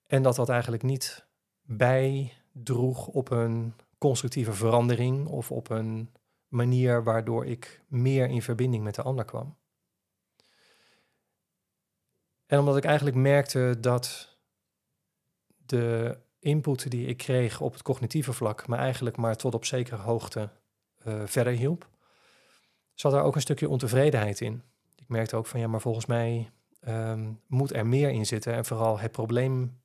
En 0.07 0.23
dat 0.23 0.37
dat 0.37 0.49
eigenlijk 0.49 0.83
niet 0.83 1.27
bijdroeg 1.63 3.07
op 3.07 3.31
een 3.31 3.75
constructieve 3.99 4.53
verandering 4.53 5.27
of 5.27 5.51
op 5.51 5.71
een 5.71 6.13
manier 6.49 7.03
waardoor 7.03 7.47
ik 7.47 7.83
meer 7.89 8.29
in 8.29 8.43
verbinding 8.43 8.85
met 8.85 8.95
de 8.95 9.03
ander 9.03 9.25
kwam. 9.25 9.57
En 12.47 12.59
omdat 12.59 12.77
ik 12.77 12.85
eigenlijk 12.85 13.17
merkte 13.17 13.77
dat 13.81 14.37
de 15.57 16.19
input 16.39 16.91
die 16.91 17.07
ik 17.07 17.17
kreeg 17.17 17.61
op 17.61 17.73
het 17.73 17.83
cognitieve 17.83 18.33
vlak, 18.33 18.67
maar 18.67 18.79
eigenlijk 18.79 19.17
maar 19.17 19.37
tot 19.37 19.55
op 19.55 19.65
zekere 19.65 19.97
hoogte 19.97 20.51
uh, 21.07 21.23
verder 21.25 21.53
hielp, 21.53 21.89
zat 22.95 23.13
er 23.13 23.23
ook 23.23 23.35
een 23.35 23.41
stukje 23.41 23.69
ontevredenheid 23.69 24.41
in. 24.41 24.63
Merkte 25.13 25.37
ook 25.37 25.47
van 25.47 25.61
ja, 25.61 25.67
maar 25.67 25.81
volgens 25.81 26.07
mij 26.07 26.51
um, 26.89 27.41
moet 27.47 27.75
er 27.75 27.87
meer 27.87 28.11
in 28.11 28.27
zitten 28.27 28.55
en 28.55 28.65
vooral 28.65 28.99
het 28.99 29.13
probleem 29.13 29.81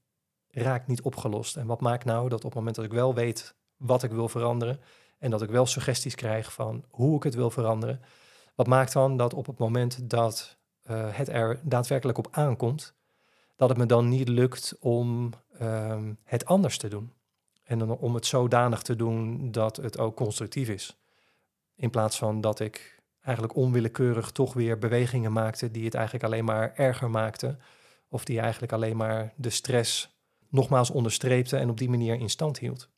raakt 0.50 0.88
niet 0.88 1.02
opgelost. 1.02 1.58
En 1.58 1.68
wat 1.68 1.82
maakt 1.82 2.06
nou 2.06 2.30
dat 2.30 2.40
op 2.40 2.46
het 2.46 2.54
moment 2.54 2.76
dat 2.76 2.86
ik 2.86 2.92
wel 2.92 3.14
weet 3.14 3.56
wat 3.78 4.04
ik 4.04 4.12
wil 4.12 4.30
veranderen 4.30 4.80
en 5.20 5.32
dat 5.32 5.42
ik 5.42 5.50
wel 5.50 5.66
suggesties 5.66 6.16
krijg 6.16 6.54
van 6.54 6.86
hoe 6.90 7.16
ik 7.16 7.24
het 7.24 7.36
wil 7.36 7.50
veranderen, 7.50 8.02
wat 8.56 8.68
maakt 8.68 8.94
dan 8.94 9.18
dat 9.18 9.34
op 9.34 9.46
het 9.46 9.58
moment 9.58 10.10
dat 10.10 10.58
uh, 10.90 11.08
het 11.12 11.30
er 11.30 11.60
daadwerkelijk 11.64 12.18
op 12.18 12.28
aankomt, 12.32 12.94
dat 13.56 13.70
het 13.70 13.78
me 13.78 13.86
dan 13.86 14.10
niet 14.10 14.28
lukt 14.28 14.76
om 14.80 15.34
um, 15.62 16.18
het 16.24 16.46
anders 16.46 16.78
te 16.78 16.88
doen. 16.88 17.14
En 17.64 17.80
dan 17.80 17.90
om 17.90 18.16
het 18.16 18.26
zodanig 18.26 18.82
te 18.82 18.96
doen 18.96 19.52
dat 19.52 19.76
het 19.76 19.98
ook 19.98 20.16
constructief 20.16 20.70
is. 20.70 20.98
In 21.76 21.90
plaats 21.90 22.18
van 22.18 22.42
dat 22.42 22.60
ik 22.60 22.97
eigenlijk 23.28 23.58
onwillekeurig 23.58 24.32
toch 24.32 24.54
weer 24.54 24.78
bewegingen 24.78 25.32
maakte 25.32 25.72
die 25.72 25.86
het 25.86 25.94
eigenlijk 25.94 26.26
alleen 26.26 26.46
maar 26.46 26.74
erger 26.76 27.10
maakten. 27.10 27.60
Of 28.10 28.26
die 28.26 28.40
eigenlijk 28.40 28.72
alleen 28.72 28.98
maar 28.98 29.34
de 29.36 29.50
stress 29.50 30.18
nogmaals 30.50 30.90
onderstreepte 30.90 31.58
en 31.58 31.70
op 31.70 31.78
die 31.78 31.90
manier 31.90 32.16
in 32.16 32.30
stand 32.30 32.60
hield. 32.60 32.90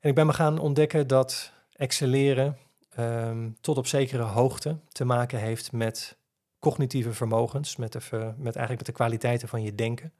En 0.00 0.08
ik 0.08 0.14
ben 0.14 0.26
me 0.26 0.32
gaan 0.32 0.58
ontdekken 0.58 1.06
dat 1.06 1.52
excelleren 1.72 2.58
um, 2.98 3.56
tot 3.60 3.76
op 3.76 3.86
zekere 3.86 4.22
hoogte 4.22 4.78
te 4.88 5.04
maken 5.04 5.38
heeft 5.38 5.72
met 5.72 6.18
cognitieve 6.58 7.12
vermogens, 7.12 7.76
met, 7.76 7.92
de, 7.92 8.00
met 8.36 8.56
eigenlijk 8.56 8.76
met 8.76 8.86
de 8.86 8.92
kwaliteiten 8.92 9.48
van 9.48 9.62
je 9.62 9.74
denken. 9.74 10.12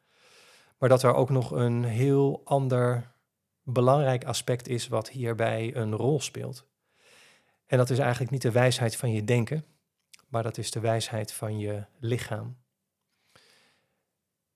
Maar 0.79 0.89
dat 0.89 1.03
er 1.03 1.15
ook 1.15 1.31
nog 1.31 1.51
een 1.51 1.85
heel 1.85 2.41
ander 2.45 3.13
belangrijk 3.63 4.25
aspect 4.25 4.69
is 4.69 4.89
wat 4.89 5.09
hierbij 5.09 5.77
een 5.77 5.95
rol 5.95 6.21
speelt. 6.21 6.71
En 7.73 7.79
dat 7.79 7.91
is 7.91 7.99
eigenlijk 7.99 8.31
niet 8.31 8.43
de 8.43 8.51
wijsheid 8.51 8.97
van 8.97 9.13
je 9.13 9.25
denken, 9.25 9.65
maar 10.29 10.43
dat 10.43 10.59
is 10.59 10.71
de 10.71 10.81
wijsheid 10.81 11.33
van 11.33 11.59
je 11.59 11.85
lichaam. 11.99 12.57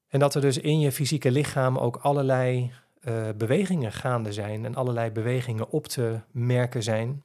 En 0.07 0.19
dat 0.19 0.35
er 0.35 0.41
dus 0.41 0.59
in 0.59 0.81
je 0.81 0.93
fysieke 0.93 1.31
lichaam 1.31 1.79
ook 1.79 1.97
allerlei 1.97 2.73
uh, 3.01 3.29
bewegingen 3.37 3.93
gaande 3.93 4.33
zijn 4.33 4.65
en 4.65 4.75
allerlei 4.75 5.11
bewegingen 5.11 5.71
op 5.71 5.87
te 5.87 6.21
merken 6.31 6.83
zijn 6.83 7.23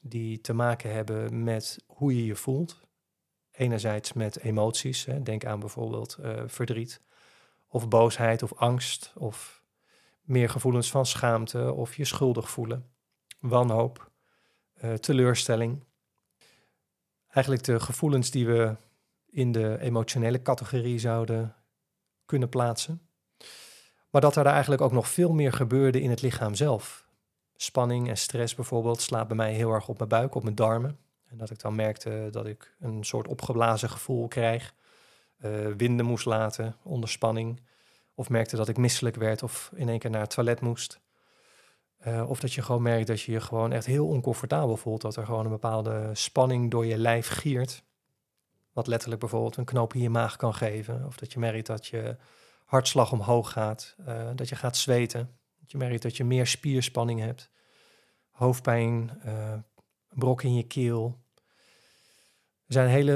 die 0.00 0.40
te 0.40 0.52
maken 0.52 0.92
hebben 0.92 1.42
met 1.42 1.84
hoe 1.86 2.16
je 2.16 2.24
je 2.24 2.36
voelt, 2.36 2.80
enerzijds 3.50 4.12
met 4.12 4.38
emoties. 4.38 5.04
Hè, 5.04 5.22
denk 5.22 5.44
aan 5.44 5.60
bijvoorbeeld 5.60 6.16
uh, 6.20 6.42
verdriet 6.46 7.00
of 7.68 7.88
boosheid 7.88 8.42
of 8.42 8.54
angst 8.54 9.12
of 9.16 9.62
meer 10.22 10.48
gevoelens 10.48 10.90
van 10.90 11.06
schaamte 11.06 11.72
of 11.72 11.96
je 11.96 12.04
schuldig 12.04 12.50
voelen, 12.50 12.90
wanhoop, 13.40 14.10
uh, 14.84 14.94
teleurstelling. 14.94 15.84
Eigenlijk 17.28 17.64
de 17.64 17.80
gevoelens 17.80 18.30
die 18.30 18.46
we 18.46 18.76
in 19.30 19.52
de 19.52 19.78
emotionele 19.80 20.42
categorie 20.42 20.98
zouden 20.98 21.54
kunnen 22.24 22.48
plaatsen. 22.48 23.00
Maar 24.10 24.20
dat 24.20 24.36
er 24.36 24.46
eigenlijk 24.46 24.82
ook 24.82 24.92
nog 24.92 25.08
veel 25.08 25.32
meer 25.32 25.52
gebeurde 25.52 26.00
in 26.00 26.10
het 26.10 26.22
lichaam 26.22 26.54
zelf. 26.54 27.06
Spanning 27.56 28.08
en 28.08 28.16
stress 28.16 28.54
bijvoorbeeld 28.54 29.00
slaat 29.00 29.26
bij 29.28 29.36
mij 29.36 29.52
heel 29.52 29.72
erg 29.72 29.88
op 29.88 29.96
mijn 29.96 30.08
buik, 30.08 30.34
op 30.34 30.42
mijn 30.42 30.54
darmen. 30.54 30.98
En 31.28 31.36
dat 31.38 31.50
ik 31.50 31.60
dan 31.60 31.74
merkte 31.74 32.28
dat 32.30 32.46
ik 32.46 32.74
een 32.80 33.04
soort 33.04 33.28
opgeblazen 33.28 33.90
gevoel 33.90 34.28
krijg. 34.28 34.74
Uh, 35.44 35.66
winden 35.76 36.06
moest 36.06 36.24
laten 36.24 36.76
onder 36.82 37.08
spanning. 37.08 37.60
Of 38.14 38.28
merkte 38.28 38.56
dat 38.56 38.68
ik 38.68 38.76
misselijk 38.76 39.16
werd 39.16 39.42
of 39.42 39.70
in 39.74 39.88
één 39.88 39.98
keer 39.98 40.10
naar 40.10 40.20
het 40.20 40.30
toilet 40.30 40.60
moest. 40.60 41.00
Uh, 42.06 42.30
of 42.30 42.40
dat 42.40 42.52
je 42.52 42.62
gewoon 42.62 42.82
merkt 42.82 43.06
dat 43.06 43.20
je 43.20 43.32
je 43.32 43.40
gewoon 43.40 43.72
echt 43.72 43.86
heel 43.86 44.06
oncomfortabel 44.06 44.76
voelt. 44.76 45.00
Dat 45.00 45.16
er 45.16 45.24
gewoon 45.24 45.44
een 45.44 45.50
bepaalde 45.50 46.10
spanning 46.12 46.70
door 46.70 46.86
je 46.86 46.98
lijf 46.98 47.28
giert. 47.28 47.84
Wat 48.72 48.86
letterlijk 48.86 49.20
bijvoorbeeld 49.20 49.56
een 49.56 49.64
knoop 49.64 49.94
in 49.94 50.00
je 50.00 50.10
maag 50.10 50.36
kan 50.36 50.54
geven. 50.54 51.06
Of 51.06 51.16
dat 51.16 51.32
je 51.32 51.38
merkt 51.38 51.66
dat 51.66 51.86
je 51.86 52.16
hartslag 52.64 53.12
omhoog 53.12 53.52
gaat. 53.52 53.96
Uh, 54.08 54.30
dat 54.34 54.48
je 54.48 54.56
gaat 54.56 54.76
zweten. 54.76 55.30
Dat 55.60 55.70
je 55.70 55.78
merkt 55.78 56.02
dat 56.02 56.16
je 56.16 56.24
meer 56.24 56.46
spierspanning 56.46 57.20
hebt. 57.20 57.50
Hoofdpijn, 58.30 59.20
uh, 59.26 59.54
brok 60.08 60.42
in 60.42 60.54
je 60.54 60.66
keel. 60.66 61.18
Er 62.66 62.72
zijn, 62.78 62.88
hele, 62.88 63.12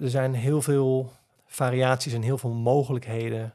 er 0.00 0.10
zijn 0.10 0.34
heel 0.34 0.62
veel 0.62 1.12
variaties 1.46 2.12
en 2.12 2.22
heel 2.22 2.38
veel 2.38 2.52
mogelijkheden 2.52 3.54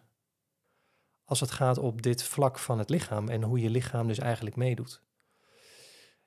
als 1.25 1.39
het 1.39 1.51
gaat 1.51 1.77
op 1.77 2.01
dit 2.01 2.23
vlak 2.23 2.59
van 2.59 2.79
het 2.79 2.89
lichaam 2.89 3.29
en 3.29 3.43
hoe 3.43 3.59
je 3.59 3.69
lichaam 3.69 4.07
dus 4.07 4.19
eigenlijk 4.19 4.55
meedoet. 4.55 5.01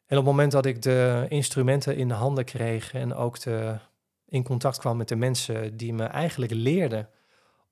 En 0.07 0.19
op 0.19 0.25
het 0.25 0.35
moment 0.35 0.53
dat 0.53 0.67
ik 0.67 0.83
de 0.83 1.27
instrumenten 1.29 1.97
in 1.97 2.09
de 2.09 2.15
handen 2.15 2.45
kreeg 2.45 2.95
en 2.95 3.15
ook 3.15 3.41
de, 3.41 3.79
in 4.27 4.43
contact 4.43 4.79
kwam 4.79 4.97
met 4.97 5.09
de 5.09 5.17
mensen 5.17 5.77
die 5.77 5.93
me 5.93 6.05
eigenlijk 6.05 6.53
leerden 6.53 7.09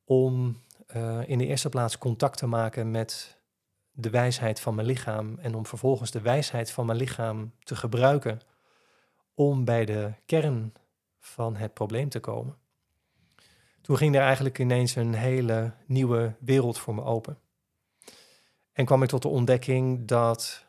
om 0.04 0.62
uh, 0.96 1.28
in 1.28 1.38
de 1.38 1.46
eerste 1.46 1.68
plaats 1.68 1.98
contact 1.98 2.38
te 2.38 2.46
maken 2.46 2.90
met 2.90 3.40
de 3.90 4.10
wijsheid 4.10 4.60
van 4.60 4.74
mijn 4.74 4.86
lichaam 4.86 5.38
en 5.38 5.54
om 5.54 5.66
vervolgens 5.66 6.10
de 6.10 6.20
wijsheid 6.20 6.70
van 6.70 6.86
mijn 6.86 6.98
lichaam 6.98 7.52
te 7.58 7.76
gebruiken 7.76 8.40
om 9.34 9.64
bij 9.64 9.84
de 9.84 10.12
kern 10.26 10.72
van 11.18 11.56
het 11.56 11.74
probleem 11.74 12.08
te 12.08 12.20
komen. 12.20 12.56
Toen 13.86 13.96
ging 13.96 14.14
er 14.14 14.22
eigenlijk 14.22 14.58
ineens 14.58 14.94
een 14.94 15.14
hele 15.14 15.72
nieuwe 15.84 16.34
wereld 16.38 16.78
voor 16.78 16.94
me 16.94 17.02
open. 17.02 17.38
En 18.72 18.84
kwam 18.84 19.02
ik 19.02 19.08
tot 19.08 19.22
de 19.22 19.28
ontdekking 19.28 20.08
dat 20.08 20.64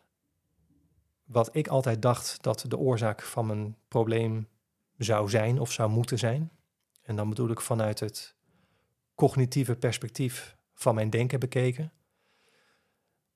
wat 1.24 1.56
ik 1.56 1.68
altijd 1.68 2.02
dacht 2.02 2.44
dat 2.44 2.66
de 2.68 2.78
oorzaak 2.78 3.22
van 3.22 3.46
mijn 3.46 3.78
probleem 3.88 4.48
zou 4.98 5.30
zijn 5.30 5.60
of 5.60 5.72
zou 5.72 5.90
moeten 5.90 6.18
zijn. 6.18 6.52
En 7.02 7.16
dan 7.16 7.30
bedoel 7.30 7.50
ik 7.50 7.62
vanuit 7.62 8.00
het 8.00 8.36
cognitieve 9.16 9.76
perspectief 9.76 10.58
van 10.74 10.96
mijn 10.96 11.10
denken 11.10 11.40
bekeken. 11.40 11.92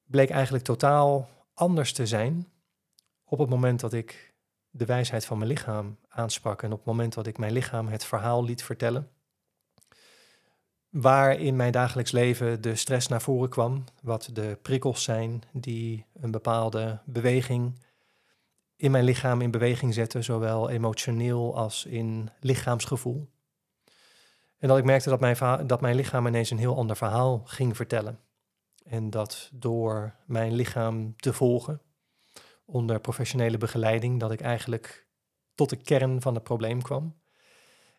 Bleek 0.04 0.30
eigenlijk 0.30 0.64
totaal 0.64 1.30
anders 1.54 1.94
te 1.94 2.08
zijn 2.08 2.48
op 3.24 3.40
het 3.40 3.50
moment 3.50 3.80
dat 3.80 3.94
ik 3.94 4.34
de 4.70 4.86
wijsheid 4.86 5.26
van 5.26 5.38
mijn 5.38 5.50
lichaam 5.50 5.98
aansprak 6.08 6.64
en 6.64 6.72
op 6.72 6.78
het 6.78 6.88
moment 6.88 7.14
dat 7.14 7.28
ik 7.28 7.38
mijn 7.38 7.54
lichaam 7.54 7.88
het 7.88 8.06
verhaal 8.06 8.44
liet 8.44 8.64
vertellen 8.64 9.11
waar 10.92 11.40
in 11.40 11.56
mijn 11.56 11.72
dagelijks 11.72 12.12
leven 12.12 12.62
de 12.62 12.76
stress 12.76 13.08
naar 13.08 13.22
voren 13.22 13.50
kwam, 13.50 13.84
wat 14.02 14.30
de 14.34 14.58
prikkels 14.62 15.04
zijn 15.04 15.44
die 15.52 16.06
een 16.14 16.32
bepaalde 16.32 17.00
beweging 17.06 17.80
in 18.76 18.92
mijn 18.92 19.04
lichaam 19.04 19.42
in 19.42 19.52
beweging 19.52 19.94
zetten, 19.94 20.24
zowel 20.24 20.70
emotioneel 20.70 21.56
als 21.56 21.86
in 21.86 22.30
lichaamsgevoel. 22.40 23.30
En 24.58 24.68
dat 24.68 24.78
ik 24.78 24.84
merkte 24.84 25.10
dat 25.10 25.20
mijn, 25.20 25.68
dat 25.68 25.82
mijn 25.82 25.96
lichaam 25.96 26.28
ineens 26.28 26.50
een 26.50 26.58
heel 26.58 26.78
ander 26.78 26.96
verhaal 26.96 27.42
ging 27.46 27.76
vertellen. 27.76 28.20
En 28.86 29.10
dat 29.10 29.50
door 29.54 30.16
mijn 30.26 30.54
lichaam 30.54 31.16
te 31.16 31.34
volgen, 31.34 31.82
onder 32.66 33.00
professionele 33.00 33.58
begeleiding, 33.58 34.20
dat 34.20 34.32
ik 34.32 34.42
eigenlijk 34.42 35.08
tot 35.56 35.70
de 35.70 35.76
kern 35.76 36.22
van 36.22 36.34
het 36.34 36.44
probleem 36.44 36.82
kwam. 36.82 37.21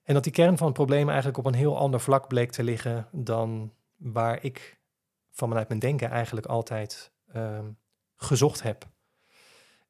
En 0.02 0.14
dat 0.14 0.24
die 0.24 0.32
kern 0.32 0.56
van 0.56 0.66
het 0.66 0.76
probleem 0.76 1.08
eigenlijk 1.08 1.38
op 1.38 1.46
een 1.46 1.54
heel 1.54 1.78
ander 1.78 2.00
vlak 2.00 2.28
bleek 2.28 2.52
te 2.52 2.62
liggen 2.62 3.08
dan 3.10 3.72
waar 3.96 4.44
ik 4.44 4.80
vanuit 5.30 5.68
mijn 5.68 5.80
denken 5.80 6.10
eigenlijk 6.10 6.46
altijd 6.46 7.12
ehm, 7.32 7.70
gezocht 8.16 8.62
heb. 8.62 8.90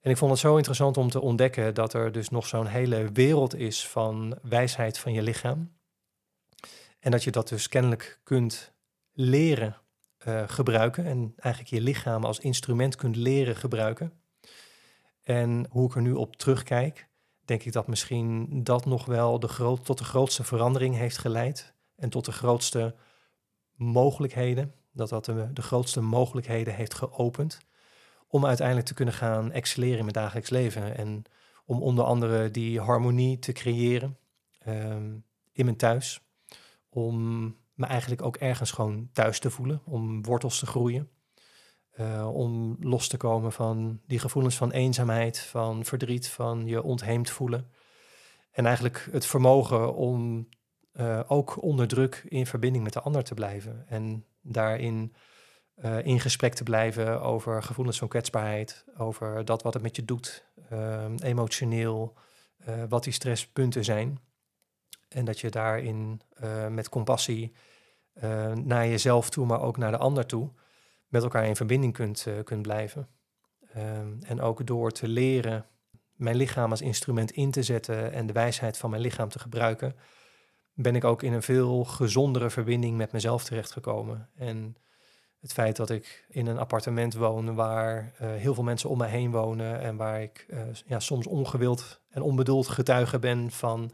En 0.00 0.10
ik 0.10 0.16
vond 0.16 0.30
het 0.30 0.40
zo 0.40 0.56
interessant 0.56 0.96
om 0.96 1.10
te 1.10 1.20
ontdekken 1.20 1.74
dat 1.74 1.94
er 1.94 2.12
dus 2.12 2.28
nog 2.28 2.46
zo'n 2.46 2.66
hele 2.66 3.10
wereld 3.12 3.54
is 3.54 3.88
van 3.88 4.38
wijsheid 4.42 4.98
van 4.98 5.12
je 5.12 5.22
lichaam. 5.22 5.72
En 6.98 7.10
dat 7.10 7.24
je 7.24 7.30
dat 7.30 7.48
dus 7.48 7.68
kennelijk 7.68 8.20
kunt 8.22 8.72
leren 9.12 9.76
uh, 10.26 10.42
gebruiken 10.46 11.04
en 11.04 11.32
eigenlijk 11.36 11.74
je 11.74 11.80
lichaam 11.80 12.24
als 12.24 12.38
instrument 12.38 12.96
kunt 12.96 13.16
leren 13.16 13.56
gebruiken. 13.56 14.12
En 15.22 15.66
hoe 15.70 15.88
ik 15.88 15.94
er 15.94 16.02
nu 16.02 16.12
op 16.12 16.36
terugkijk, 16.36 17.08
denk 17.44 17.62
ik 17.62 17.72
dat 17.72 17.86
misschien 17.86 18.48
dat 18.64 18.86
nog 18.86 19.04
wel 19.04 19.40
de 19.40 19.48
groot, 19.48 19.84
tot 19.84 19.98
de 19.98 20.04
grootste 20.04 20.44
verandering 20.44 20.96
heeft 20.96 21.18
geleid. 21.18 21.74
En 21.96 22.08
tot 22.08 22.24
de 22.24 22.32
grootste 22.32 22.94
mogelijkheden, 23.74 24.74
dat 24.92 25.08
dat 25.08 25.24
de, 25.24 25.52
de 25.52 25.62
grootste 25.62 26.00
mogelijkheden 26.00 26.74
heeft 26.74 26.94
geopend. 26.94 27.58
Om 28.26 28.46
uiteindelijk 28.46 28.86
te 28.86 28.94
kunnen 28.94 29.14
gaan 29.14 29.52
excelleren 29.52 29.98
in 29.98 30.04
mijn 30.04 30.12
dagelijks 30.12 30.50
leven. 30.50 30.96
En 30.96 31.24
om 31.64 31.82
onder 31.82 32.04
andere 32.04 32.50
die 32.50 32.80
harmonie 32.80 33.38
te 33.38 33.52
creëren 33.52 34.18
ehm, 34.58 35.12
in 35.52 35.64
mijn 35.64 35.76
thuis. 35.76 36.20
Om 36.88 37.44
me 37.74 37.86
eigenlijk 37.86 38.22
ook 38.22 38.36
ergens 38.36 38.70
gewoon 38.70 39.08
thuis 39.12 39.38
te 39.38 39.50
voelen. 39.50 39.80
Om 39.84 40.24
wortels 40.24 40.58
te 40.58 40.66
groeien. 40.66 41.08
Uh, 42.00 42.34
om 42.34 42.76
los 42.80 43.08
te 43.08 43.16
komen 43.16 43.52
van 43.52 44.00
die 44.06 44.18
gevoelens 44.18 44.56
van 44.56 44.70
eenzaamheid, 44.70 45.38
van 45.38 45.84
verdriet, 45.84 46.28
van 46.28 46.66
je 46.66 46.82
ontheemd 46.82 47.30
voelen. 47.30 47.70
En 48.50 48.66
eigenlijk 48.66 49.08
het 49.10 49.26
vermogen 49.26 49.94
om 49.94 50.48
uh, 50.92 51.20
ook 51.26 51.62
onder 51.62 51.88
druk 51.88 52.24
in 52.28 52.46
verbinding 52.46 52.84
met 52.84 52.92
de 52.92 53.00
ander 53.00 53.24
te 53.24 53.34
blijven. 53.34 53.84
En 53.88 54.24
daarin 54.40 55.14
uh, 55.84 56.04
in 56.04 56.20
gesprek 56.20 56.54
te 56.54 56.62
blijven 56.62 57.20
over 57.22 57.62
gevoelens 57.62 57.98
van 57.98 58.08
kwetsbaarheid, 58.08 58.84
over 58.96 59.44
dat 59.44 59.62
wat 59.62 59.74
het 59.74 59.82
met 59.82 59.96
je 59.96 60.04
doet, 60.04 60.46
emotioneel, 61.18 62.16
wat 62.88 63.04
die 63.04 63.12
stresspunten 63.12 63.84
zijn. 63.84 64.18
En 65.08 65.24
dat 65.24 65.40
je 65.40 65.50
daarin 65.50 66.20
met 66.70 66.88
compassie 66.88 67.52
naar 68.54 68.86
jezelf 68.86 69.30
toe, 69.30 69.46
maar 69.46 69.60
ook 69.60 69.76
naar 69.76 69.90
de 69.90 69.98
ander 69.98 70.26
toe, 70.26 70.50
met 71.12 71.22
elkaar 71.22 71.46
in 71.46 71.56
verbinding 71.56 71.92
kunt, 71.92 72.24
uh, 72.28 72.34
kunt 72.44 72.62
blijven. 72.62 73.08
Um, 73.76 74.18
en 74.22 74.40
ook 74.40 74.66
door 74.66 74.90
te 74.90 75.08
leren 75.08 75.66
mijn 76.12 76.36
lichaam 76.36 76.70
als 76.70 76.80
instrument 76.80 77.30
in 77.30 77.50
te 77.50 77.62
zetten 77.62 78.12
en 78.12 78.26
de 78.26 78.32
wijsheid 78.32 78.78
van 78.78 78.90
mijn 78.90 79.02
lichaam 79.02 79.28
te 79.28 79.38
gebruiken, 79.38 79.94
ben 80.74 80.96
ik 80.96 81.04
ook 81.04 81.22
in 81.22 81.32
een 81.32 81.42
veel 81.42 81.84
gezondere 81.84 82.50
verbinding 82.50 82.96
met 82.96 83.12
mezelf 83.12 83.44
terechtgekomen. 83.44 84.28
En 84.34 84.76
het 85.40 85.52
feit 85.52 85.76
dat 85.76 85.90
ik 85.90 86.24
in 86.28 86.46
een 86.46 86.58
appartement 86.58 87.14
woon 87.14 87.54
waar 87.54 88.12
uh, 88.22 88.34
heel 88.34 88.54
veel 88.54 88.62
mensen 88.62 88.90
om 88.90 88.98
mij 88.98 89.10
heen 89.10 89.30
wonen 89.30 89.80
en 89.80 89.96
waar 89.96 90.22
ik 90.22 90.46
uh, 90.48 90.60
ja, 90.86 91.00
soms 91.00 91.26
ongewild 91.26 92.00
en 92.10 92.22
onbedoeld 92.22 92.68
getuige 92.68 93.18
ben 93.18 93.50
van 93.50 93.92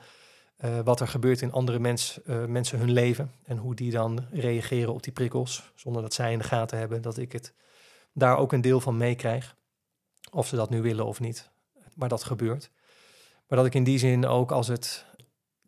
uh, 0.65 0.81
wat 0.81 1.01
er 1.01 1.09
gebeurt 1.09 1.43
in 1.43 1.53
andere 1.53 1.79
mens, 1.79 2.21
uh, 2.25 2.45
mensen 2.45 2.79
hun 2.79 2.91
leven 2.91 3.33
en 3.45 3.57
hoe 3.57 3.75
die 3.75 3.91
dan 3.91 4.27
reageren 4.31 4.95
op 4.95 5.03
die 5.03 5.13
prikkels, 5.13 5.73
zonder 5.75 6.03
dat 6.03 6.15
zij 6.15 6.33
in 6.33 6.39
de 6.39 6.45
gaten 6.45 6.79
hebben 6.79 7.03
dat 7.03 7.19
ik 7.19 7.33
het 7.33 7.55
daar 8.13 8.37
ook 8.37 8.53
een 8.53 8.61
deel 8.61 8.81
van 8.81 8.97
meekrijg. 8.97 9.57
Of 10.33 10.47
ze 10.47 10.57
dat 10.57 10.71
nu 10.71 10.83
willen 10.83 11.07
of 11.07 11.21
niet, 11.21 11.51
maar 11.95 12.09
dat 12.09 12.25
gebeurt. 12.25 12.71
Maar 13.47 13.59
dat 13.59 13.67
ik 13.67 13.75
in 13.75 13.85
die 13.85 13.99
zin 13.99 14.27
ook 14.27 14.53
als 14.53 14.69
het 14.69 15.07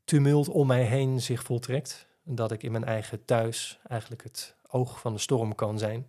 tumult 0.05 0.49
om 0.49 0.67
mij 0.67 0.83
heen 0.83 1.21
zich 1.21 1.43
voltrekt, 1.43 2.07
dat 2.25 2.53
ik 2.53 2.63
in 2.63 2.73
mijn 2.73 2.85
eigen 2.85 3.25
thuis 3.25 3.81
eigenlijk 3.89 4.23
het 4.23 4.57
oog 4.69 5.01
van 5.01 5.13
de 5.13 5.19
storm 5.19 5.55
kan 5.55 5.79
zijn. 5.79 6.07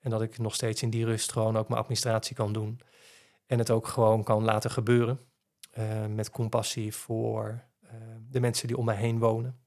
En 0.00 0.10
dat 0.10 0.22
ik 0.22 0.38
nog 0.38 0.54
steeds 0.54 0.82
in 0.82 0.90
die 0.90 1.04
rust 1.04 1.32
gewoon 1.32 1.56
ook 1.56 1.68
mijn 1.68 1.80
administratie 1.80 2.36
kan 2.36 2.52
doen. 2.52 2.80
En 3.46 3.58
het 3.58 3.70
ook 3.70 3.86
gewoon 3.86 4.22
kan 4.22 4.44
laten 4.44 4.70
gebeuren. 4.70 5.20
Uh, 5.78 6.06
met 6.06 6.30
compassie 6.30 6.94
voor 6.94 7.46
eh, 7.48 7.67
de 8.30 8.40
mensen 8.40 8.66
die 8.66 8.76
om 8.76 8.84
mij 8.84 8.96
heen 8.96 9.18
wonen. 9.18 9.58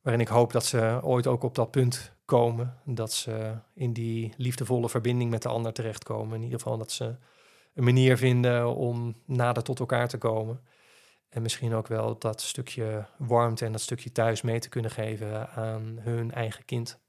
Waarin 0.00 0.22
ik 0.22 0.28
hoop 0.28 0.52
dat 0.52 0.64
ze 0.64 1.00
ooit 1.02 1.26
ook 1.26 1.42
op 1.42 1.54
dat 1.54 1.70
punt 1.70 2.12
komen. 2.24 2.78
Dat 2.84 3.12
ze 3.12 3.58
in 3.74 3.92
die 3.92 4.34
liefdevolle 4.36 4.88
verbinding 4.88 5.30
met 5.30 5.42
de 5.42 5.48
ander 5.48 5.72
terechtkomen. 5.72 6.36
In 6.36 6.42
ieder 6.42 6.58
geval 6.58 6.78
dat 6.78 6.92
ze 6.92 7.16
een 7.74 7.84
manier 7.84 8.16
vinden 8.16 8.74
om 8.74 9.14
nader 9.26 9.62
tot 9.62 9.78
elkaar 9.78 10.08
te 10.08 10.18
komen. 10.18 10.60
En 11.28 11.42
misschien 11.42 11.74
ook 11.74 11.86
wel 11.86 12.18
dat 12.18 12.40
stukje 12.40 13.06
warmte 13.18 13.64
en 13.64 13.72
dat 13.72 13.80
stukje 13.80 14.12
thuis 14.12 14.42
mee 14.42 14.58
te 14.58 14.68
kunnen 14.68 14.90
geven 14.90 15.48
aan 15.50 15.98
hun 16.00 16.32
eigen 16.32 16.64
kind. 16.64 17.00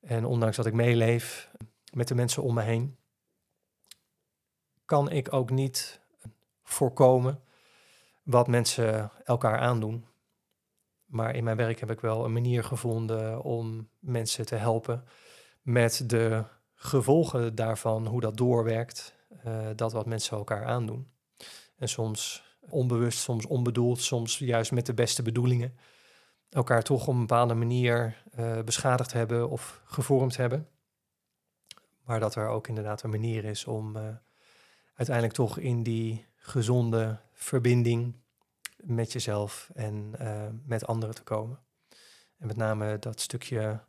En 0.00 0.24
ondanks 0.24 0.56
dat 0.56 0.66
ik 0.66 0.72
meeleef 0.72 1.50
met 1.92 2.08
de 2.08 2.14
mensen 2.14 2.42
om 2.42 2.54
me 2.54 2.62
heen, 2.62 2.98
kan 4.84 5.10
ik 5.10 5.32
ook 5.32 5.50
niet 5.50 6.00
voorkomen 6.62 7.42
wat 8.30 8.48
mensen 8.48 9.10
elkaar 9.24 9.58
aandoen. 9.58 10.06
Maar 11.04 11.34
in 11.34 11.44
mijn 11.44 11.56
werk 11.56 11.80
heb 11.80 11.90
ik 11.90 12.00
wel 12.00 12.24
een 12.24 12.32
manier 12.32 12.64
gevonden 12.64 13.42
om 13.42 13.88
mensen 13.98 14.46
te 14.46 14.54
helpen 14.54 15.04
met 15.62 16.04
de 16.06 16.44
gevolgen 16.74 17.54
daarvan, 17.54 18.06
hoe 18.06 18.20
dat 18.20 18.36
doorwerkt, 18.36 19.14
uh, 19.46 19.68
dat 19.76 19.92
wat 19.92 20.06
mensen 20.06 20.36
elkaar 20.36 20.64
aandoen. 20.64 21.10
En 21.76 21.88
soms 21.88 22.44
onbewust, 22.60 23.18
soms 23.18 23.46
onbedoeld, 23.46 24.00
soms 24.00 24.38
juist 24.38 24.72
met 24.72 24.86
de 24.86 24.94
beste 24.94 25.22
bedoelingen, 25.22 25.78
elkaar 26.48 26.82
toch 26.82 27.06
op 27.06 27.14
een 27.14 27.20
bepaalde 27.20 27.54
manier 27.54 28.22
uh, 28.38 28.62
beschadigd 28.62 29.12
hebben 29.12 29.48
of 29.48 29.82
gevormd 29.84 30.36
hebben. 30.36 30.68
Maar 32.04 32.20
dat 32.20 32.34
er 32.34 32.48
ook 32.48 32.68
inderdaad 32.68 33.02
een 33.02 33.10
manier 33.10 33.44
is 33.44 33.64
om 33.64 33.96
uh, 33.96 34.02
uiteindelijk 34.94 35.36
toch 35.36 35.58
in 35.58 35.82
die 35.82 36.28
gezonde 36.40 37.18
verbinding 37.32 38.14
met 38.76 39.12
jezelf 39.12 39.70
en 39.74 40.12
uh, 40.20 40.46
met 40.64 40.86
anderen 40.86 41.14
te 41.14 41.22
komen. 41.22 41.58
En 42.38 42.46
met 42.46 42.56
name 42.56 42.98
dat 42.98 43.20
stukje 43.20 43.80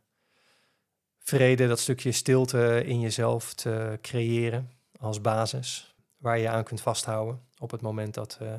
vrede, 1.18 1.68
dat 1.68 1.78
stukje 1.78 2.12
stilte 2.12 2.82
in 2.84 3.00
jezelf 3.00 3.54
te 3.54 3.98
creëren 4.00 4.70
als 4.98 5.20
basis, 5.20 5.94
waar 6.16 6.38
je 6.38 6.48
aan 6.48 6.64
kunt 6.64 6.80
vasthouden 6.80 7.40
op 7.58 7.70
het 7.70 7.80
moment 7.80 8.14
dat, 8.14 8.38
uh, 8.42 8.54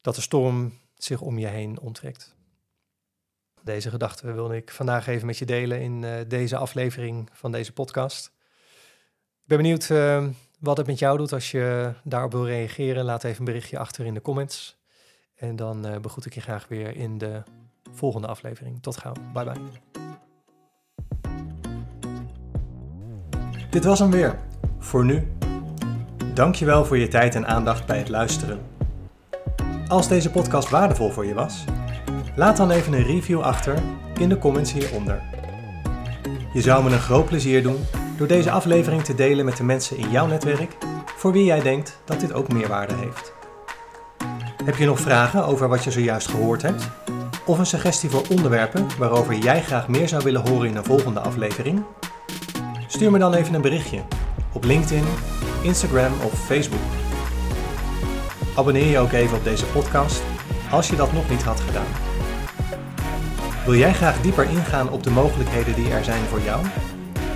dat 0.00 0.14
de 0.14 0.20
storm 0.20 0.78
zich 0.94 1.20
om 1.20 1.38
je 1.38 1.46
heen 1.46 1.80
onttrekt. 1.80 2.36
Deze 3.62 3.90
gedachten 3.90 4.34
wilde 4.34 4.56
ik 4.56 4.70
vandaag 4.70 5.06
even 5.06 5.26
met 5.26 5.38
je 5.38 5.46
delen 5.46 5.80
in 5.80 6.02
uh, 6.02 6.20
deze 6.28 6.56
aflevering 6.56 7.28
van 7.32 7.52
deze 7.52 7.72
podcast. 7.72 8.32
Ik 9.42 9.46
ben 9.46 9.56
benieuwd 9.56 9.86
wat 10.60 10.76
het 10.76 10.86
met 10.86 10.98
jou 10.98 11.18
doet 11.18 11.32
als 11.32 11.50
je 11.50 11.92
daarop 12.04 12.32
wil 12.32 12.46
reageren. 12.46 13.04
Laat 13.04 13.24
even 13.24 13.38
een 13.38 13.44
berichtje 13.44 13.78
achter 13.78 14.06
in 14.06 14.14
de 14.14 14.22
comments. 14.22 14.78
En 15.36 15.56
dan 15.56 15.86
uh, 15.86 15.96
begroet 15.96 16.26
ik 16.26 16.34
je 16.34 16.40
graag 16.40 16.68
weer 16.68 16.96
in 16.96 17.18
de 17.18 17.42
volgende 17.92 18.26
aflevering. 18.26 18.82
Tot 18.82 18.96
gauw. 18.96 19.12
Bye 19.32 19.44
bye. 19.44 19.54
Dit 23.70 23.84
was 23.84 23.98
hem 23.98 24.10
weer. 24.10 24.38
Voor 24.78 25.04
nu. 25.04 25.32
Dankjewel 26.34 26.84
voor 26.84 26.98
je 26.98 27.08
tijd 27.08 27.34
en 27.34 27.46
aandacht 27.46 27.86
bij 27.86 27.98
het 27.98 28.08
luisteren. 28.08 28.60
Als 29.88 30.08
deze 30.08 30.30
podcast 30.30 30.70
waardevol 30.70 31.10
voor 31.10 31.26
je 31.26 31.34
was, 31.34 31.64
laat 32.36 32.56
dan 32.56 32.70
even 32.70 32.92
een 32.92 33.02
review 33.02 33.40
achter 33.40 33.82
in 34.18 34.28
de 34.28 34.38
comments 34.38 34.72
hieronder. 34.72 35.22
Je 36.52 36.60
zou 36.60 36.84
me 36.84 36.90
een 36.90 36.98
groot 36.98 37.26
plezier 37.26 37.62
doen 37.62 37.78
door 38.20 38.28
deze 38.28 38.50
aflevering 38.50 39.02
te 39.02 39.14
delen 39.14 39.44
met 39.44 39.56
de 39.56 39.64
mensen 39.64 39.96
in 39.96 40.10
jouw 40.10 40.26
netwerk 40.26 40.76
voor 41.16 41.32
wie 41.32 41.44
jij 41.44 41.60
denkt 41.60 41.98
dat 42.04 42.20
dit 42.20 42.32
ook 42.32 42.52
meerwaarde 42.52 42.94
heeft. 42.94 43.32
Heb 44.64 44.76
je 44.76 44.86
nog 44.86 45.00
vragen 45.00 45.44
over 45.46 45.68
wat 45.68 45.84
je 45.84 45.90
zojuist 45.90 46.28
gehoord 46.28 46.62
hebt? 46.62 46.88
Of 47.46 47.58
een 47.58 47.66
suggestie 47.66 48.10
voor 48.10 48.22
onderwerpen 48.30 48.86
waarover 48.98 49.34
jij 49.34 49.62
graag 49.62 49.88
meer 49.88 50.08
zou 50.08 50.24
willen 50.24 50.48
horen 50.48 50.68
in 50.68 50.76
een 50.76 50.84
volgende 50.84 51.20
aflevering? 51.20 51.82
Stuur 52.86 53.10
me 53.10 53.18
dan 53.18 53.34
even 53.34 53.54
een 53.54 53.60
berichtje 53.60 54.02
op 54.52 54.64
LinkedIn, 54.64 55.04
Instagram 55.62 56.12
of 56.24 56.44
Facebook. 56.44 56.80
Abonneer 58.56 58.90
je 58.90 58.98
ook 58.98 59.12
even 59.12 59.36
op 59.36 59.44
deze 59.44 59.66
podcast 59.66 60.22
als 60.70 60.88
je 60.88 60.96
dat 60.96 61.12
nog 61.12 61.30
niet 61.30 61.42
had 61.42 61.60
gedaan. 61.60 61.92
Wil 63.64 63.74
jij 63.74 63.92
graag 63.92 64.20
dieper 64.20 64.44
ingaan 64.50 64.90
op 64.90 65.02
de 65.02 65.10
mogelijkheden 65.10 65.74
die 65.74 65.90
er 65.90 66.04
zijn 66.04 66.24
voor 66.24 66.40
jou 66.40 66.66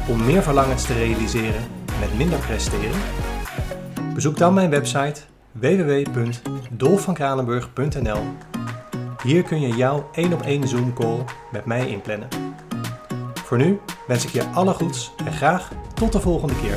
om 0.09 0.25
meer 0.25 0.43
verlangens 0.43 0.87
te 0.87 0.93
realiseren 0.93 1.63
met 2.01 2.17
minder 2.17 2.39
presteren? 2.39 3.01
Bezoek 4.15 4.37
dan 4.37 4.55
mijn 4.55 4.71
website 4.71 5.21
www.dolfvankranenburg.nl. 5.53 8.23
Hier 9.23 9.43
kun 9.43 9.61
je 9.61 9.77
jouw 9.77 10.09
1 10.13 10.33
op 10.33 10.43
1 10.43 10.69
Zoom 10.69 10.93
call 10.93 11.25
met 11.53 11.65
mij 11.65 11.89
inplannen. 11.89 12.29
Voor 13.45 13.59
nu 13.59 13.81
wens 14.07 14.25
ik 14.25 14.31
je 14.31 14.45
alle 14.45 14.73
goeds 14.73 15.13
en 15.25 15.33
graag 15.33 15.71
tot 15.95 16.13
de 16.13 16.21
volgende 16.21 16.55
keer. 16.61 16.77